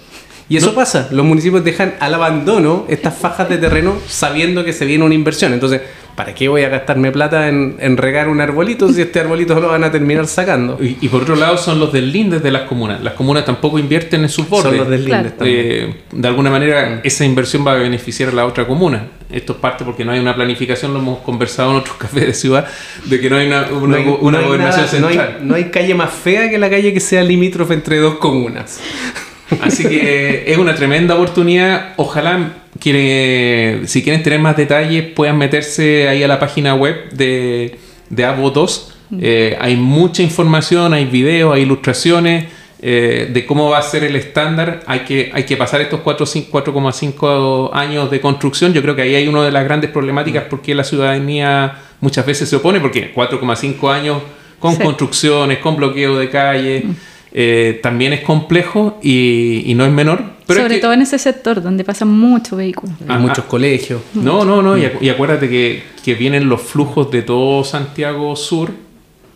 Y 0.48 0.56
eso 0.58 0.74
pasa, 0.74 1.08
los 1.10 1.24
municipios 1.24 1.64
dejan 1.64 1.94
al 2.00 2.14
abandono 2.14 2.84
estas 2.88 3.16
fajas 3.16 3.48
de 3.48 3.56
terreno 3.56 3.96
sabiendo 4.06 4.64
que 4.64 4.72
se 4.72 4.84
viene 4.84 5.04
una 5.04 5.14
inversión. 5.14 5.54
Entonces, 5.54 5.80
¿para 6.14 6.34
qué 6.34 6.48
voy 6.48 6.62
a 6.62 6.68
gastarme 6.68 7.10
plata 7.12 7.48
en, 7.48 7.96
regar 7.96 8.28
un 8.28 8.40
arbolito 8.40 8.92
si 8.92 9.00
este 9.00 9.20
arbolito 9.20 9.58
lo 9.58 9.68
van 9.68 9.84
a 9.84 9.90
terminar 9.90 10.26
sacando? 10.26 10.78
Y, 10.80 11.08
por 11.08 11.22
otro 11.22 11.36
lado 11.36 11.56
son 11.56 11.80
los 11.80 11.92
deslindes 11.92 12.42
de 12.42 12.50
las 12.50 12.62
comunas. 12.62 13.02
Las 13.02 13.14
comunas 13.14 13.46
tampoco 13.46 13.78
invierten 13.78 14.22
en 14.22 14.28
sus 14.28 14.48
bordes. 14.48 14.70
Son 14.70 14.76
los 14.76 14.88
deslindes 14.88 15.36
también. 15.36 15.60
Eh, 15.60 15.96
de 16.12 16.28
alguna 16.28 16.50
manera 16.50 17.00
esa 17.02 17.24
inversión 17.24 17.66
va 17.66 17.72
a 17.72 17.76
beneficiar 17.76 18.28
a 18.28 18.32
la 18.32 18.44
otra 18.44 18.66
comuna. 18.66 19.08
Esto 19.30 19.54
es 19.54 19.58
parte 19.58 19.84
porque 19.84 20.04
no 20.04 20.12
hay 20.12 20.20
una 20.20 20.34
planificación, 20.34 20.92
lo 20.92 21.00
hemos 21.00 21.18
conversado 21.20 21.70
en 21.70 21.78
otros 21.78 21.96
cafés 21.98 22.26
de 22.26 22.34
ciudad, 22.34 22.66
de 23.06 23.18
que 23.18 23.30
no 23.30 23.36
hay 23.36 23.46
una, 23.46 23.66
una, 23.72 24.40
gobernación 24.40 24.86
central. 24.86 25.38
No 25.42 25.54
hay, 25.54 25.64
calle 25.70 25.94
más 25.94 26.12
fea 26.12 26.50
que 26.50 26.58
la 26.58 26.68
calle 26.68 26.92
que 26.92 27.00
sea 27.00 27.22
limítrofe 27.22 27.74
entre 27.74 27.96
dos 27.96 28.16
comunas. 28.16 28.80
Así 29.60 29.84
que 29.84 30.44
es 30.46 30.58
una 30.58 30.74
tremenda 30.74 31.14
oportunidad. 31.14 31.94
Ojalá 31.96 32.52
si 32.80 34.02
quieren 34.02 34.22
tener 34.22 34.40
más 34.40 34.56
detalles, 34.56 35.04
puedan 35.14 35.38
meterse 35.38 36.08
ahí 36.08 36.22
a 36.22 36.28
la 36.28 36.38
página 36.38 36.74
web 36.74 37.10
de, 37.12 37.78
de 38.10 38.24
AVO 38.24 38.50
2. 38.50 38.94
Mm. 39.10 39.18
Eh, 39.22 39.56
hay 39.60 39.76
mucha 39.76 40.22
información, 40.22 40.92
hay 40.92 41.04
videos, 41.06 41.54
hay 41.54 41.62
ilustraciones 41.62 42.46
eh, 42.82 43.30
de 43.32 43.46
cómo 43.46 43.70
va 43.70 43.78
a 43.78 43.82
ser 43.82 44.04
el 44.04 44.16
estándar. 44.16 44.82
Hay 44.86 45.00
que, 45.00 45.30
hay 45.32 45.44
que 45.44 45.56
pasar 45.56 45.80
estos 45.80 46.00
4,5 46.00 47.70
años 47.72 48.10
de 48.10 48.20
construcción. 48.20 48.72
Yo 48.72 48.82
creo 48.82 48.94
que 48.94 49.02
ahí 49.02 49.14
hay 49.14 49.28
una 49.28 49.44
de 49.44 49.52
las 49.52 49.64
grandes 49.64 49.90
problemáticas 49.90 50.44
porque 50.50 50.74
la 50.74 50.84
ciudadanía 50.84 51.78
muchas 52.00 52.26
veces 52.26 52.48
se 52.48 52.56
opone, 52.56 52.80
porque 52.80 53.14
4,5 53.14 53.90
años 53.90 54.22
con 54.58 54.76
construcciones, 54.76 55.58
con 55.58 55.76
bloqueo 55.76 56.18
de 56.18 56.28
calle. 56.28 56.82
Mm. 56.84 56.92
Eh, 57.36 57.80
también 57.82 58.12
es 58.12 58.20
complejo 58.20 58.98
y, 59.02 59.72
no 59.76 59.84
es 59.84 59.90
menor. 59.90 60.22
Pero 60.46 60.62
Sobre 60.62 60.78
todo 60.78 60.92
en 60.92 61.02
ese 61.02 61.18
sector 61.18 61.60
donde 61.60 61.82
pasan 61.82 62.08
muchos 62.08 62.56
vehículos. 62.56 62.94
Hay 63.08 63.18
muchos 63.18 63.44
colegios. 63.46 64.02
No, 64.14 64.44
no, 64.44 64.62
no. 64.62 64.78
Y, 64.78 65.08
acuérdate 65.08 65.48
que, 65.48 65.82
que, 66.04 66.14
vienen 66.14 66.48
los 66.48 66.62
flujos 66.62 67.10
de 67.10 67.22
todo 67.22 67.64
Santiago 67.64 68.36
Sur, 68.36 68.70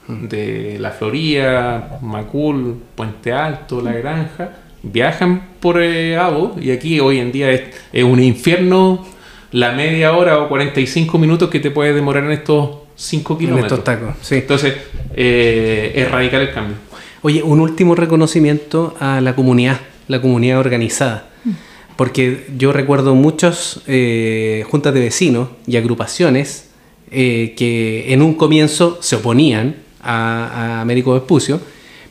de 0.07 0.79
La 0.79 0.93
Florida, 0.93 1.99
Macul, 2.01 2.77
Puente 2.95 3.33
Alto, 3.33 3.83
La 3.83 3.93
Granja, 3.93 4.53
viajan 4.83 5.49
por 5.61 5.83
eh, 5.83 6.17
y 6.61 6.71
aquí 6.71 7.01
hoy 7.01 7.19
en 7.19 7.33
día 7.33 7.51
es, 7.51 7.63
es 7.93 8.05
un 8.05 8.23
infierno 8.23 9.05
la 9.51 9.73
media 9.73 10.13
hora 10.13 10.39
o 10.39 10.49
45 10.49 11.19
minutos 11.19 11.51
que 11.51 11.59
te 11.61 11.71
puede 11.71 11.95
demorar 11.95 12.25
en 12.25 12.33
estos 12.33 12.79
5 12.95 13.39
kilómetros. 13.39 13.73
En 13.73 13.79
estos 13.79 13.85
tacos, 13.85 14.15
sí. 14.21 14.37
Entonces, 14.37 14.75
eh, 15.15 15.93
es 15.95 16.11
radical 16.11 16.43
el 16.43 16.53
cambio. 16.53 16.77
Oye, 17.29 17.43
un 17.43 17.61
último 17.61 17.95
reconocimiento 17.95 18.97
a 19.01 19.21
la 19.21 19.37
comunidad, 19.37 19.81
la 20.07 20.19
comunidad 20.23 20.61
organizada. 20.61 21.29
Porque 21.95 22.47
yo 22.57 22.73
recuerdo 22.73 23.15
muchas 23.15 23.83
eh, 23.87 24.65
juntas 24.71 24.95
de 24.95 25.01
vecinos 25.01 25.51
y 25.67 25.77
agrupaciones 25.77 26.71
eh, 27.11 27.53
que 27.55 28.15
en 28.15 28.23
un 28.23 28.33
comienzo 28.33 28.97
se 29.03 29.17
oponían 29.17 29.77
a, 30.01 30.47
a 30.47 30.81
Américo 30.81 31.13
Vespucio, 31.13 31.61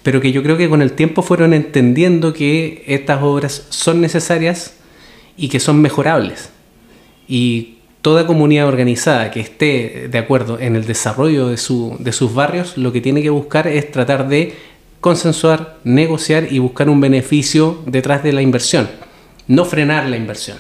pero 0.04 0.22
que 0.22 0.32
yo 0.32 0.44
creo 0.44 0.56
que 0.56 0.70
con 0.70 0.84
el 0.84 0.92
tiempo 0.92 1.24
fueron 1.24 1.56
entendiendo 1.56 2.32
que 2.32 2.84
estas 2.86 3.24
obras 3.24 3.66
son 3.70 4.02
necesarias 4.02 4.76
y 5.36 5.50
que 5.50 5.60
son 5.60 5.82
mejorables. 5.82 6.52
Y 7.28 7.78
toda 8.04 8.28
comunidad 8.28 8.68
organizada 8.68 9.32
que 9.32 9.40
esté 9.40 10.08
de 10.10 10.18
acuerdo 10.18 10.60
en 10.60 10.76
el 10.76 10.86
desarrollo 10.86 11.48
de, 11.48 11.58
su, 11.58 11.96
de 12.00 12.14
sus 12.14 12.34
barrios, 12.34 12.78
lo 12.78 12.94
que 12.94 13.02
tiene 13.02 13.22
que 13.22 13.30
buscar 13.32 13.68
es 13.68 13.92
tratar 13.92 14.30
de 14.30 14.56
consensuar, 15.02 15.78
negociar 15.84 16.48
y 16.52 16.60
buscar 16.60 16.90
un 16.90 17.00
beneficio 17.00 17.82
detrás 17.86 18.24
de 18.24 18.34
la 18.34 18.42
inversión, 18.42 18.90
no 19.48 19.66
frenar 19.66 20.08
la 20.08 20.18
inversión. 20.18 20.58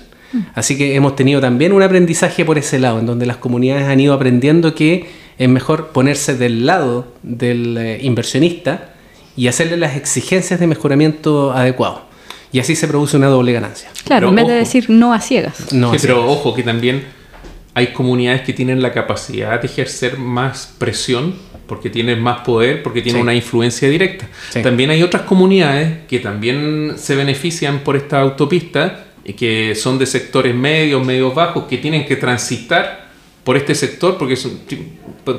Así 0.54 0.78
que 0.78 0.95
hemos 0.95 1.15
tenido 1.15 1.39
también 1.39 1.71
un 1.71 1.82
aprendizaje 1.82 2.43
por 2.43 2.58
ese 2.58 2.80
lado, 2.80 3.00
en 3.00 3.06
donde 3.06 3.26
las 3.26 3.38
comunidades 3.38 3.88
han 3.88 4.00
ido 4.00 4.13
aprendiendo 4.13 4.76
que 4.76 5.08
es 5.38 5.50
mejor 5.50 5.89
ponerse 5.89 6.36
del 6.36 6.65
lado 6.65 7.08
del 7.23 7.78
eh, 7.78 8.00
inversionista 8.02 8.93
y 9.36 9.47
hacerle 9.47 9.78
las 9.78 9.95
exigencias 9.95 10.60
de 10.60 10.67
mejoramiento 10.67 11.52
adecuado. 11.54 12.02
Y 12.52 12.60
así 12.60 12.76
se 12.76 12.88
produce 12.88 13.17
una 13.17 13.28
doble 13.28 13.54
ganancia. 13.54 13.89
Claro, 14.04 14.28
Pero 14.28 14.30
en 14.30 14.36
vez 14.36 14.47
de 14.47 14.54
decir 14.56 14.89
no 14.89 15.13
a 15.13 15.21
ciegas. 15.21 15.71
No, 15.73 15.91
Sí, 15.91 15.97
pero 16.02 16.30
ojo 16.30 16.54
que 16.54 16.63
también 16.63 17.04
hay 17.78 17.88
comunidades 17.94 18.42
que 18.42 18.54
tienen 18.54 18.82
la 18.82 18.92
capacidad 18.92 19.62
de 19.62 19.68
ejercer 19.68 20.18
más 20.18 20.74
presión 20.80 21.36
porque 21.68 21.92
tienen 21.92 22.20
más 22.20 22.40
poder, 22.40 22.82
porque 22.82 23.02
tienen 23.04 23.20
Sí. 23.20 23.24
una 23.24 23.36
influencia 23.36 23.88
directa. 23.88 24.28
Sí. 24.50 24.63
También 24.63 24.90
hay 24.90 25.04
otras 25.04 25.24
comunidades 25.24 26.00
que 26.08 26.18
también 26.20 26.94
se 26.98 27.13
benefician 27.16 27.80
por 27.82 27.96
esta 27.96 28.20
autopista 28.22 29.06
y 29.24 29.34
que 29.34 29.76
son 29.76 30.00
de 30.00 30.08
sectores 30.08 30.56
medios, 30.56 31.06
medios 31.06 31.36
bajos, 31.36 31.66
que 31.70 31.78
tienen 31.78 32.06
que 32.08 32.16
transitar 32.16 33.10
por 33.44 33.58
este 33.58 33.76
sector 33.76 34.18
porque 34.18 34.34
es 34.34 34.46
un- 34.46 34.60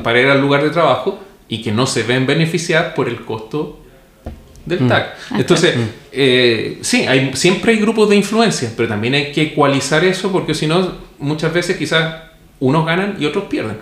para 0.04 0.20
ir 0.20 0.28
al 0.28 0.40
lugar 0.40 0.62
de 0.62 0.70
trabajo 0.70 1.18
y 1.48 1.60
que 1.62 1.72
no 1.72 1.86
se 1.86 2.04
ven 2.04 2.24
beneficiadas 2.24 2.92
por 2.94 3.08
el 3.08 3.24
costo 3.24 3.80
del 4.64 4.86
TAC. 4.86 5.16
Entonces, 5.38 5.74
eh, 6.12 6.78
sí, 6.82 7.06
hay, 7.06 7.32
siempre 7.34 7.72
hay 7.72 7.78
grupos 7.78 8.08
de 8.10 8.16
influencia, 8.16 8.70
pero 8.76 8.86
también 8.88 9.14
hay 9.14 9.32
que 9.32 9.42
ecualizar 9.42 10.04
eso 10.04 10.30
porque 10.30 10.54
si 10.54 10.66
no, 10.68 11.08
muchas 11.18 11.52
veces 11.54 11.76
quizás 11.78 12.27
unos 12.60 12.86
ganan 12.86 13.16
y 13.18 13.26
otros 13.26 13.44
pierden. 13.44 13.76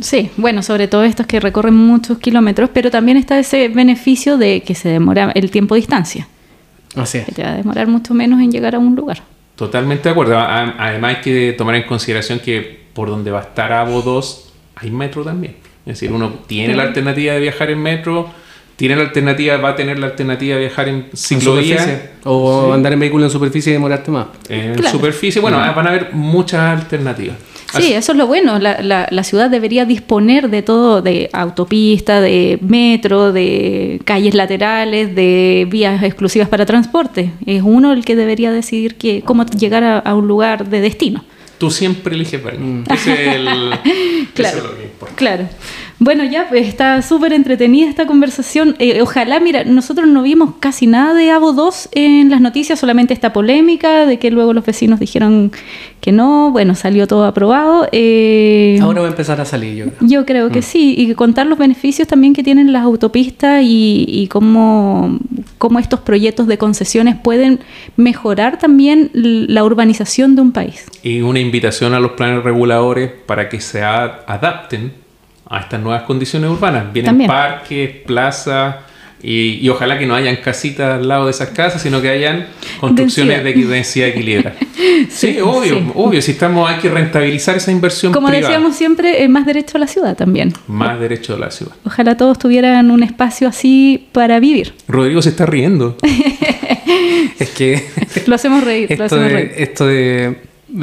Sí, 0.00 0.30
bueno, 0.38 0.62
sobre 0.62 0.88
todo 0.88 1.04
estos 1.04 1.26
que 1.26 1.38
recorren 1.38 1.74
muchos 1.74 2.16
kilómetros, 2.18 2.70
pero 2.72 2.90
también 2.90 3.18
está 3.18 3.38
ese 3.38 3.68
beneficio 3.68 4.38
de 4.38 4.62
que 4.62 4.74
se 4.74 4.88
demora 4.88 5.30
el 5.34 5.50
tiempo 5.50 5.74
distancia, 5.74 6.26
Así 6.96 7.18
es. 7.18 7.26
que 7.26 7.32
te 7.32 7.42
va 7.42 7.50
a 7.50 7.56
demorar 7.56 7.88
mucho 7.88 8.14
menos 8.14 8.40
en 8.40 8.50
llegar 8.50 8.74
a 8.74 8.78
un 8.78 8.94
lugar. 8.96 9.22
Totalmente 9.54 10.04
de 10.04 10.10
acuerdo. 10.10 10.38
Además 10.38 11.16
hay 11.16 11.20
que 11.22 11.52
tomar 11.58 11.74
en 11.74 11.82
consideración 11.82 12.38
que 12.40 12.80
por 12.94 13.10
donde 13.10 13.30
va 13.30 13.40
a 13.40 13.42
estar 13.42 13.70
AVO 13.72 14.00
2 14.00 14.52
hay 14.76 14.90
metro 14.90 15.22
también. 15.24 15.56
Es 15.84 16.00
decir, 16.00 16.10
uno 16.10 16.32
tiene 16.46 16.74
la 16.74 16.84
alternativa 16.84 17.34
de 17.34 17.40
viajar 17.40 17.68
en 17.70 17.78
metro, 17.82 18.30
tiene 18.76 18.96
la 18.96 19.02
alternativa, 19.02 19.58
va 19.58 19.70
a 19.70 19.76
tener 19.76 19.98
la 19.98 20.06
alternativa 20.06 20.54
de 20.54 20.60
viajar 20.62 20.88
en 20.88 21.06
ciclovía. 21.12 22.12
O 22.24 22.72
andar 22.72 22.94
en 22.94 23.00
vehículo 23.00 23.24
en 23.24 23.30
superficie 23.30 23.70
y 23.70 23.74
demorarte 23.74 24.10
más. 24.10 24.26
en 24.48 24.74
Claro. 24.76 24.90
superficie. 24.90 25.40
Bueno, 25.42 25.58
van 25.58 25.86
a 25.86 25.90
haber 25.90 26.14
muchas 26.14 26.80
alternativas. 26.80 27.36
Sí, 27.80 27.92
eso 27.92 28.12
es 28.12 28.18
lo 28.18 28.26
bueno. 28.26 28.58
La, 28.58 28.82
la- 28.82 29.06
la 29.10 29.24
ciudad 29.24 29.48
debería 29.50 29.84
disponer 29.84 30.50
de 30.50 30.62
todo, 30.62 31.02
de 31.02 31.30
autopista, 31.32 32.20
de 32.20 32.58
metro, 32.60 33.32
de 33.32 34.00
calles 34.04 34.34
laterales, 34.34 35.14
de 35.14 35.66
vías 35.70 36.02
exclusivas 36.02 36.48
para 36.48 36.66
transporte. 36.66 37.30
Es 37.46 37.62
uno 37.64 37.92
el 37.92 38.04
que 38.04 38.16
debería 38.16 38.52
decidir 38.52 38.96
que, 38.96 39.22
cómo 39.22 39.44
llegar 39.46 39.84
a, 39.84 39.98
a 39.98 40.14
un 40.14 40.28
lugar 40.28 40.68
de 40.68 40.80
destino. 40.80 41.24
Tú 41.58 41.70
siempre 41.70 42.14
eliges 42.16 42.42
Bernie. 42.42 42.82
Es 42.92 43.06
el. 43.06 43.46
Claro. 44.34 44.58
es 44.58 44.64
lo 44.64 44.76
que 44.76 44.82
importa. 44.84 45.14
Claro. 45.16 45.48
Bueno, 46.02 46.24
ya 46.24 46.48
pues, 46.48 46.66
está 46.66 47.00
súper 47.00 47.32
entretenida 47.32 47.88
esta 47.88 48.06
conversación. 48.06 48.74
Eh, 48.80 49.00
ojalá, 49.02 49.38
mira, 49.38 49.62
nosotros 49.62 50.08
no 50.08 50.24
vimos 50.24 50.54
casi 50.58 50.88
nada 50.88 51.14
de 51.14 51.30
Avo 51.30 51.52
2 51.52 51.90
en 51.92 52.28
las 52.28 52.40
noticias, 52.40 52.80
solamente 52.80 53.14
esta 53.14 53.32
polémica 53.32 54.04
de 54.04 54.18
que 54.18 54.32
luego 54.32 54.52
los 54.52 54.66
vecinos 54.66 54.98
dijeron 54.98 55.52
que 56.00 56.10
no. 56.10 56.50
Bueno, 56.50 56.74
salió 56.74 57.06
todo 57.06 57.24
aprobado. 57.24 57.86
Eh, 57.92 58.80
Ahora 58.82 59.02
va 59.02 59.06
a 59.06 59.10
empezar 59.10 59.40
a 59.40 59.44
salir, 59.44 59.76
yo 59.76 59.84
creo. 59.84 60.08
Yo 60.08 60.26
creo 60.26 60.50
que 60.50 60.62
sí, 60.62 60.96
y 60.98 61.06
que 61.06 61.14
contar 61.14 61.46
los 61.46 61.56
beneficios 61.56 62.08
también 62.08 62.32
que 62.34 62.42
tienen 62.42 62.72
las 62.72 62.82
autopistas 62.82 63.62
y, 63.62 64.04
y 64.08 64.26
cómo, 64.26 65.20
cómo 65.58 65.78
estos 65.78 66.00
proyectos 66.00 66.48
de 66.48 66.58
concesiones 66.58 67.14
pueden 67.14 67.60
mejorar 67.94 68.58
también 68.58 69.08
la 69.12 69.62
urbanización 69.62 70.34
de 70.34 70.42
un 70.42 70.50
país. 70.50 70.84
Y 71.04 71.20
una 71.20 71.38
invitación 71.38 71.94
a 71.94 72.00
los 72.00 72.12
planes 72.12 72.42
reguladores 72.42 73.12
para 73.24 73.48
que 73.48 73.60
se 73.60 73.84
adapten 73.84 75.01
a 75.52 75.60
estas 75.60 75.80
nuevas 75.80 76.02
condiciones 76.04 76.50
urbanas. 76.50 76.92
Vienen 76.92 77.10
También. 77.10 77.28
parques, 77.28 77.90
plazas. 78.06 78.76
Y, 79.24 79.60
y 79.62 79.68
ojalá 79.68 80.00
que 80.00 80.06
no 80.06 80.16
hayan 80.16 80.34
casitas 80.36 80.98
al 80.98 81.06
lado 81.06 81.26
de 81.26 81.30
esas 81.30 81.50
casas, 81.50 81.80
sino 81.80 82.02
que 82.02 82.08
hayan 82.08 82.46
construcciones 82.80 83.44
Densidad. 83.44 83.68
de 83.68 83.74
densidad 83.74 84.08
equilibrada. 84.08 84.56
sí, 84.76 85.06
Sí, 85.34 85.40
obvio, 85.40 85.78
sí. 85.78 85.84
obvio. 85.94 86.20
Si 86.22 86.32
estamos, 86.32 86.68
hay 86.68 86.78
que 86.80 86.88
rentabilizar 86.90 87.54
esa 87.56 87.70
inversión 87.70 88.12
Como 88.12 88.26
privada. 88.26 88.48
decíamos 88.48 88.74
siempre, 88.74 89.22
eh, 89.22 89.28
más 89.28 89.46
derecho 89.46 89.76
a 89.76 89.80
la 89.80 89.86
ciudad 89.86 90.16
también. 90.16 90.52
Más 90.66 90.98
derecho 90.98 91.34
de 91.34 91.38
la 91.38 91.52
ciudad. 91.52 91.72
Ojalá 91.84 92.16
todos 92.16 92.36
tuvieran 92.38 92.90
un 92.90 93.04
espacio 93.04 93.46
así 93.46 94.08
para 94.10 94.40
vivir. 94.40 94.74
Rodrigo 94.88 95.22
se 95.22 95.28
está 95.28 95.46
riendo. 95.46 95.96
Es 97.38 97.50
que 97.50 97.82
Lo 98.26 98.34
hacemos 98.34 98.64
reír, 98.64 98.96
lo 98.98 99.04
hacemos 99.04 99.24
de, 99.26 99.32
reír. 99.32 99.52
esto 99.56 99.86
de 99.86 100.36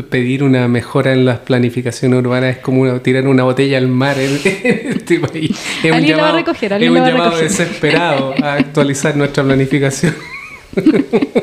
pedir 0.09 0.43
una 0.43 0.67
mejora 0.67 1.13
en 1.13 1.25
las 1.25 1.39
planificaciones 1.39 2.19
urbanas 2.19 2.57
es 2.57 2.61
como 2.61 2.81
una- 2.81 2.99
tirar 2.99 3.27
una 3.27 3.43
botella 3.43 3.77
al 3.77 3.87
mar 3.87 4.17
en, 4.19 4.39
en 4.63 4.89
este 4.97 5.19
país. 5.19 5.51
Es 5.83 5.91
un 5.91 5.97
Alguien 5.97 6.17
la 6.17 6.23
va 6.23 6.29
a 6.29 6.31
llamado, 6.31 6.37
recoger, 6.37 6.73
es 6.73 6.89
un 6.89 6.95
llamado 6.95 7.37
desesperado 7.37 8.33
a 8.43 8.53
actualizar 8.53 9.15
nuestra 9.15 9.43
planificación. 9.43 10.13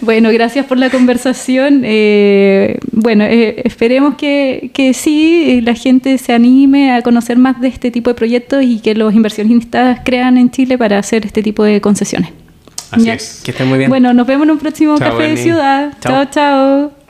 Bueno, 0.00 0.30
gracias 0.32 0.66
por 0.66 0.76
la 0.78 0.90
conversación. 0.90 1.82
Eh, 1.84 2.78
bueno, 2.92 3.24
eh, 3.24 3.62
esperemos 3.64 4.16
que, 4.16 4.70
que 4.74 4.92
sí, 4.92 5.44
eh, 5.46 5.62
la 5.62 5.74
gente 5.74 6.18
se 6.18 6.32
anime 6.34 6.92
a 6.92 7.00
conocer 7.02 7.38
más 7.38 7.58
de 7.60 7.68
este 7.68 7.90
tipo 7.90 8.10
de 8.10 8.14
proyectos 8.14 8.62
y 8.64 8.80
que 8.80 8.94
los 8.94 9.14
inversionistas 9.14 10.00
crean 10.04 10.36
en 10.36 10.50
Chile 10.50 10.76
para 10.76 10.98
hacer 10.98 11.24
este 11.24 11.42
tipo 11.42 11.64
de 11.64 11.80
concesiones. 11.80 12.30
Así 12.90 13.06
Ya. 13.06 13.14
es. 13.14 13.40
Que 13.44 13.52
estén 13.52 13.66
muy 13.68 13.78
bien. 13.78 13.88
Bueno, 13.88 14.12
nos 14.12 14.26
vemos 14.26 14.44
en 14.44 14.50
un 14.52 14.58
próximo 14.58 14.98
Chao, 14.98 15.12
Café 15.12 15.28
de. 15.30 15.36
Ciudad. 15.38 15.92
Chao. 16.00 16.24
chao. 16.24 16.30
chao. 16.30 17.03